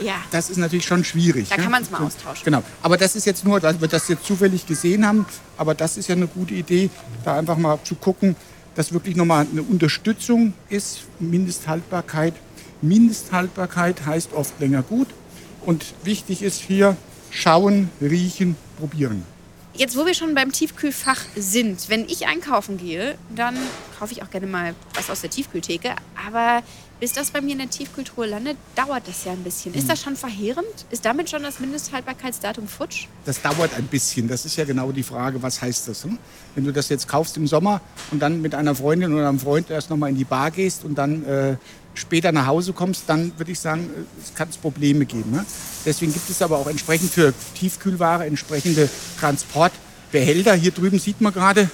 ja. 0.00 0.14
das 0.30 0.50
ist 0.50 0.56
natürlich 0.56 0.86
schon 0.86 1.04
schwierig. 1.04 1.48
Da 1.48 1.56
kann 1.56 1.70
man 1.70 1.82
es 1.82 1.90
mal 1.90 2.02
austauschen. 2.02 2.44
Genau. 2.44 2.62
Aber 2.82 2.96
das 2.96 3.16
ist 3.16 3.26
jetzt 3.26 3.44
nur, 3.44 3.62
weil 3.62 3.80
wir 3.80 3.88
das 3.88 4.08
jetzt 4.08 4.24
zufällig 4.24 4.66
gesehen 4.66 5.06
haben. 5.06 5.26
Aber 5.56 5.74
das 5.74 5.96
ist 5.96 6.08
ja 6.08 6.14
eine 6.14 6.26
gute 6.26 6.54
Idee, 6.54 6.90
da 7.24 7.36
einfach 7.38 7.56
mal 7.56 7.78
zu 7.84 7.94
gucken, 7.94 8.36
dass 8.74 8.92
wirklich 8.92 9.16
nochmal 9.16 9.46
eine 9.50 9.62
Unterstützung 9.62 10.54
ist. 10.68 11.00
Mindesthaltbarkeit. 11.18 12.34
Mindesthaltbarkeit 12.82 14.06
heißt 14.06 14.32
oft 14.32 14.58
länger 14.60 14.82
gut. 14.82 15.08
Und 15.66 15.84
wichtig 16.04 16.42
ist 16.42 16.60
hier 16.60 16.96
schauen, 17.30 17.90
riechen, 18.00 18.56
probieren. 18.78 19.24
Jetzt, 19.74 19.96
wo 19.96 20.04
wir 20.04 20.14
schon 20.14 20.34
beim 20.34 20.52
Tiefkühlfach 20.52 21.20
sind, 21.36 21.88
wenn 21.88 22.04
ich 22.08 22.26
einkaufen 22.26 22.76
gehe, 22.76 23.16
dann 23.34 23.56
kaufe 23.98 24.12
ich 24.12 24.22
auch 24.22 24.30
gerne 24.30 24.46
mal 24.46 24.74
was 24.94 25.10
aus 25.10 25.20
der 25.20 25.30
Tiefkühltheke. 25.30 25.94
Aber 26.26 26.62
bis 27.00 27.14
das 27.14 27.30
bei 27.30 27.40
mir 27.40 27.52
in 27.52 27.58
der 27.58 27.70
Tiefkühltruhe 27.70 28.26
landet, 28.26 28.58
dauert 28.76 29.08
das 29.08 29.24
ja 29.24 29.32
ein 29.32 29.42
bisschen. 29.42 29.72
Ist 29.74 29.82
hm. 29.82 29.88
das 29.88 30.02
schon 30.02 30.16
verheerend? 30.16 30.66
Ist 30.90 31.04
damit 31.04 31.30
schon 31.30 31.42
das 31.42 31.58
Mindesthaltbarkeitsdatum 31.58 32.68
futsch? 32.68 33.06
Das 33.24 33.40
dauert 33.40 33.74
ein 33.74 33.86
bisschen. 33.86 34.28
Das 34.28 34.44
ist 34.44 34.56
ja 34.56 34.64
genau 34.64 34.92
die 34.92 35.02
Frage, 35.02 35.42
was 35.42 35.62
heißt 35.62 35.88
das? 35.88 36.04
Hm? 36.04 36.18
Wenn 36.54 36.64
du 36.64 36.72
das 36.72 36.90
jetzt 36.90 37.08
kaufst 37.08 37.38
im 37.38 37.46
Sommer 37.46 37.80
und 38.10 38.20
dann 38.20 38.42
mit 38.42 38.54
einer 38.54 38.74
Freundin 38.74 39.14
oder 39.14 39.28
einem 39.28 39.40
Freund 39.40 39.70
erst 39.70 39.88
nochmal 39.88 40.10
in 40.10 40.16
die 40.16 40.24
Bar 40.24 40.50
gehst 40.50 40.84
und 40.84 40.96
dann 40.96 41.24
äh, 41.24 41.56
später 41.94 42.32
nach 42.32 42.46
Hause 42.46 42.74
kommst, 42.74 43.04
dann 43.06 43.32
würde 43.38 43.52
ich 43.52 43.60
sagen, 43.60 43.88
äh, 43.96 44.22
es 44.22 44.34
kann 44.34 44.50
es 44.50 44.58
Probleme 44.58 45.06
geben. 45.06 45.30
Ne? 45.30 45.46
Deswegen 45.86 46.12
gibt 46.12 46.28
es 46.28 46.42
aber 46.42 46.58
auch 46.58 46.66
entsprechend 46.66 47.10
für 47.10 47.32
Tiefkühlware 47.54 48.26
entsprechende 48.26 48.90
Transportbehälter. 49.18 50.54
Hier 50.54 50.72
drüben 50.72 50.98
sieht 50.98 51.22
man 51.22 51.32
gerade, 51.32 51.70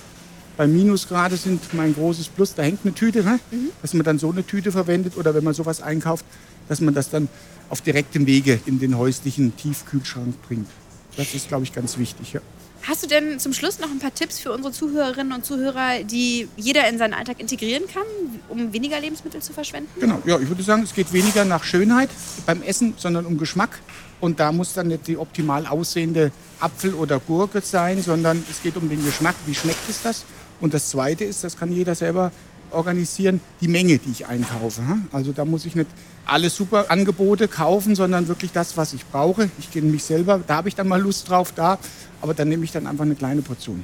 bei 0.56 0.66
Minusgrade 0.66 1.36
sind 1.36 1.74
mein 1.74 1.94
großes 1.94 2.28
Plus, 2.28 2.54
da 2.54 2.62
hängt 2.62 2.80
eine 2.84 2.94
Tüte, 2.94 3.22
ne? 3.22 3.38
mhm. 3.50 3.70
dass 3.82 3.94
man 3.94 4.04
dann 4.04 4.18
so 4.18 4.30
eine 4.30 4.44
Tüte 4.46 4.72
verwendet 4.72 5.16
oder 5.16 5.34
wenn 5.34 5.44
man 5.44 5.54
sowas 5.54 5.82
einkauft, 5.82 6.24
dass 6.68 6.80
man 6.80 6.94
das 6.94 7.10
dann 7.10 7.28
auf 7.68 7.80
direktem 7.80 8.26
Wege 8.26 8.60
in 8.66 8.78
den 8.78 8.96
häuslichen 8.96 9.56
Tiefkühlschrank 9.56 10.40
bringt. 10.46 10.68
Das 11.16 11.34
ist, 11.34 11.48
glaube 11.48 11.64
ich, 11.64 11.72
ganz 11.72 11.98
wichtig. 11.98 12.32
Ja. 12.34 12.40
Hast 12.82 13.02
du 13.02 13.08
denn 13.08 13.40
zum 13.40 13.52
Schluss 13.52 13.80
noch 13.80 13.90
ein 13.90 13.98
paar 13.98 14.14
Tipps 14.14 14.38
für 14.38 14.52
unsere 14.52 14.72
Zuhörerinnen 14.72 15.32
und 15.32 15.44
Zuhörer, 15.44 16.04
die 16.04 16.48
jeder 16.56 16.88
in 16.88 16.98
seinen 16.98 17.14
Alltag 17.14 17.40
integrieren 17.40 17.84
kann, 17.92 18.04
um 18.48 18.72
weniger 18.72 19.00
Lebensmittel 19.00 19.42
zu 19.42 19.52
verschwenden? 19.52 19.90
Genau, 19.98 20.22
ja, 20.24 20.38
ich 20.38 20.46
würde 20.46 20.62
sagen, 20.62 20.84
es 20.84 20.94
geht 20.94 21.12
weniger 21.12 21.44
nach 21.44 21.64
Schönheit 21.64 22.10
beim 22.44 22.62
Essen, 22.62 22.94
sondern 22.96 23.26
um 23.26 23.38
Geschmack. 23.38 23.80
Und 24.20 24.38
da 24.38 24.52
muss 24.52 24.72
dann 24.72 24.86
nicht 24.86 25.08
die 25.08 25.16
optimal 25.16 25.66
aussehende 25.66 26.30
Apfel 26.60 26.94
oder 26.94 27.18
Gurke 27.18 27.60
sein, 27.60 28.02
sondern 28.02 28.44
es 28.48 28.62
geht 28.62 28.76
um 28.76 28.88
den 28.88 29.04
Geschmack. 29.04 29.34
Wie 29.46 29.54
schmeckt 29.54 29.88
es 29.90 30.02
das? 30.02 30.24
Und 30.60 30.74
das 30.74 30.90
Zweite 30.90 31.24
ist, 31.24 31.44
das 31.44 31.56
kann 31.56 31.72
jeder 31.72 31.94
selber 31.94 32.32
organisieren, 32.70 33.40
die 33.60 33.68
Menge, 33.68 33.98
die 33.98 34.10
ich 34.10 34.26
einkaufe. 34.26 34.82
Also 35.12 35.32
da 35.32 35.44
muss 35.44 35.64
ich 35.64 35.74
nicht 35.74 35.88
alle 36.24 36.50
super 36.50 36.90
Angebote 36.90 37.48
kaufen, 37.48 37.94
sondern 37.94 38.28
wirklich 38.28 38.52
das, 38.52 38.76
was 38.76 38.92
ich 38.92 39.06
brauche. 39.06 39.50
Ich 39.58 39.70
kenne 39.70 39.90
mich 39.90 40.04
selber, 40.04 40.40
da 40.46 40.56
habe 40.56 40.68
ich 40.68 40.74
dann 40.74 40.88
mal 40.88 41.00
Lust 41.00 41.28
drauf, 41.28 41.52
da. 41.54 41.78
Aber 42.20 42.34
dann 42.34 42.48
nehme 42.48 42.64
ich 42.64 42.72
dann 42.72 42.86
einfach 42.86 43.04
eine 43.04 43.14
kleine 43.14 43.42
Portion. 43.42 43.82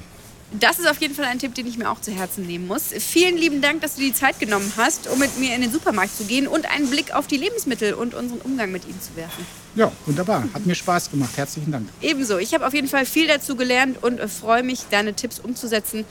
Das 0.61 0.79
ist 0.79 0.87
auf 0.87 1.01
jeden 1.01 1.15
Fall 1.15 1.25
ein 1.25 1.39
Tipp, 1.39 1.55
den 1.55 1.67
ich 1.67 1.79
mir 1.79 1.91
auch 1.91 2.03
zu 2.03 2.13
Herzen 2.13 2.47
nehmen 2.47 2.67
muss. 2.67 2.89
Vielen 2.99 3.39
lieben 3.39 3.63
Dank, 3.63 3.81
dass 3.81 3.95
du 3.95 4.03
die 4.03 4.13
Zeit 4.13 4.39
genommen 4.39 4.71
hast, 4.77 5.09
um 5.09 5.19
mit 5.19 5.39
mir 5.39 5.55
in 5.55 5.63
den 5.63 5.73
Supermarkt 5.73 6.15
zu 6.15 6.25
gehen 6.25 6.47
und 6.47 6.71
einen 6.71 6.91
Blick 6.91 7.15
auf 7.15 7.27
die 7.27 7.39
Lebensmittel 7.39 7.95
und 7.95 8.13
unseren 8.13 8.39
Umgang 8.41 8.71
mit 8.71 8.85
ihnen 8.85 9.01
zu 9.01 9.17
werfen. 9.17 9.47
Ja, 9.75 9.91
wunderbar. 10.05 10.45
Hat 10.53 10.67
mir 10.67 10.75
Spaß 10.75 11.11
gemacht. 11.11 11.31
Herzlichen 11.37 11.73
Dank. 11.73 11.89
Ebenso. 12.03 12.37
Ich 12.37 12.53
habe 12.53 12.67
auf 12.67 12.75
jeden 12.75 12.89
Fall 12.89 13.07
viel 13.07 13.29
dazu 13.29 13.57
gelernt 13.57 14.03
und 14.03 14.21
freue 14.31 14.63
mich, 14.63 14.81
deine 14.91 15.15
Tipps 15.15 15.39
umzusetzen 15.39 16.05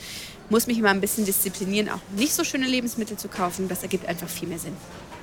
muss 0.52 0.68
mich 0.68 0.78
immer 0.78 0.90
ein 0.90 1.00
bisschen 1.00 1.26
disziplinieren, 1.26 1.90
auch 1.90 2.02
nicht 2.18 2.34
so 2.34 2.44
schöne 2.44 2.68
Lebensmittel 2.68 3.18
zu 3.18 3.30
kaufen. 3.30 3.70
Das 3.70 3.84
ergibt 3.84 4.06
einfach 4.06 4.28
viel 4.28 4.50
mehr 4.50 4.60
Sinn. 4.60 4.76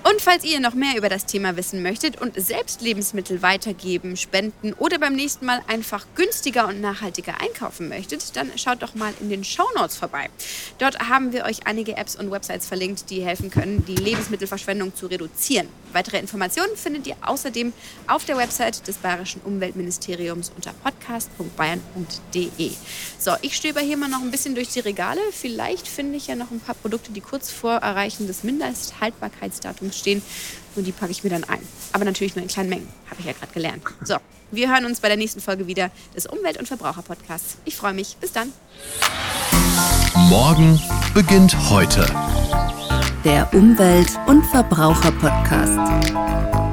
Und 0.09 0.23
falls 0.23 0.45
ihr 0.45 0.59
noch 0.59 0.73
mehr 0.73 0.97
über 0.97 1.11
das 1.11 1.27
Thema 1.27 1.59
wissen 1.59 1.83
möchtet 1.83 2.19
und 2.19 2.33
selbst 2.41 2.81
Lebensmittel 2.81 3.43
weitergeben, 3.43 4.17
spenden 4.17 4.73
oder 4.73 4.99
beim 4.99 5.15
nächsten 5.15 5.45
Mal 5.45 5.61
einfach 5.67 6.07
günstiger 6.15 6.67
und 6.67 6.81
nachhaltiger 6.81 7.43
einkaufen 7.43 7.91
möchtet, 7.91 8.35
dann 8.35 8.57
schaut 8.57 8.83
doch 8.83 8.95
mal 8.95 9.13
in 9.21 9.29
den 9.29 9.45
Show 9.45 9.69
Notes 9.77 9.99
vorbei. 9.99 10.31
Dort 10.79 10.99
haben 10.99 11.35
wir 11.35 11.45
euch 11.45 11.67
einige 11.67 11.99
Apps 11.99 12.17
und 12.17 12.31
Websites 12.31 12.67
verlinkt, 12.67 13.11
die 13.11 13.23
helfen 13.23 13.51
können, 13.51 13.85
die 13.85 13.97
Lebensmittelverschwendung 13.97 14.97
zu 14.97 15.09
reduzieren. 15.09 15.69
Weitere 15.93 16.19
Informationen 16.19 16.75
findet 16.77 17.07
ihr 17.07 17.17
außerdem 17.21 17.75
auf 18.07 18.25
der 18.25 18.39
Website 18.39 18.89
des 18.89 18.97
Bayerischen 18.97 19.43
Umweltministeriums 19.43 20.51
unter 20.57 20.73
podcast.bayern.de. 20.73 22.73
So, 23.19 23.33
ich 23.43 23.57
stöber 23.57 23.81
hier 23.81 23.99
mal 23.99 24.09
noch 24.09 24.23
ein 24.23 24.31
bisschen 24.31 24.55
durch 24.55 24.69
die 24.69 24.81
Regale. 24.81 25.21
Vielleicht 25.33 25.87
finde 25.87 26.17
ich 26.17 26.29
ja 26.29 26.35
noch 26.35 26.51
ein 26.51 26.61
paar 26.61 26.77
Produkte, 26.77 27.13
die 27.13 27.21
kurz 27.21 27.51
vor 27.51 27.77
Erreichen 27.77 28.27
des 28.27 28.43
Mindesthaltbarkeitsdatums 28.43 29.98
stehen. 29.99 30.23
Und 30.77 30.87
die 30.87 30.93
packe 30.93 31.11
ich 31.11 31.25
mir 31.25 31.31
dann 31.31 31.45
ein. 31.45 31.61
Aber 31.93 32.05
natürlich 32.05 32.37
nur 32.37 32.43
in 32.43 32.49
kleinen 32.49 32.69
Mengen, 32.69 32.89
habe 33.11 33.21
ich 33.21 33.27
ja 33.27 33.33
gerade 33.33 33.53
gelernt. 33.53 33.83
So, 34.05 34.17
wir 34.51 34.71
hören 34.71 34.87
uns 34.87 35.01
bei 35.01 35.09
der 35.09 35.17
nächsten 35.17 35.41
Folge 35.41 35.67
wieder 35.67 35.91
des 36.15 36.27
Umwelt- 36.27 36.59
und 36.59 36.67
Verbraucher-Podcasts. 36.67 37.59
Ich 37.65 37.77
freue 37.77 37.95
mich. 37.95 38.17
Bis 38.21 38.33
dann. 38.33 38.53
Morgen 40.29 40.81
beginnt 41.15 41.57
heute. 41.71 42.07
Der 43.25 43.53
Umwelt- 43.53 44.19
und 44.27 44.45
Verbraucher-Podcast. 44.47 46.68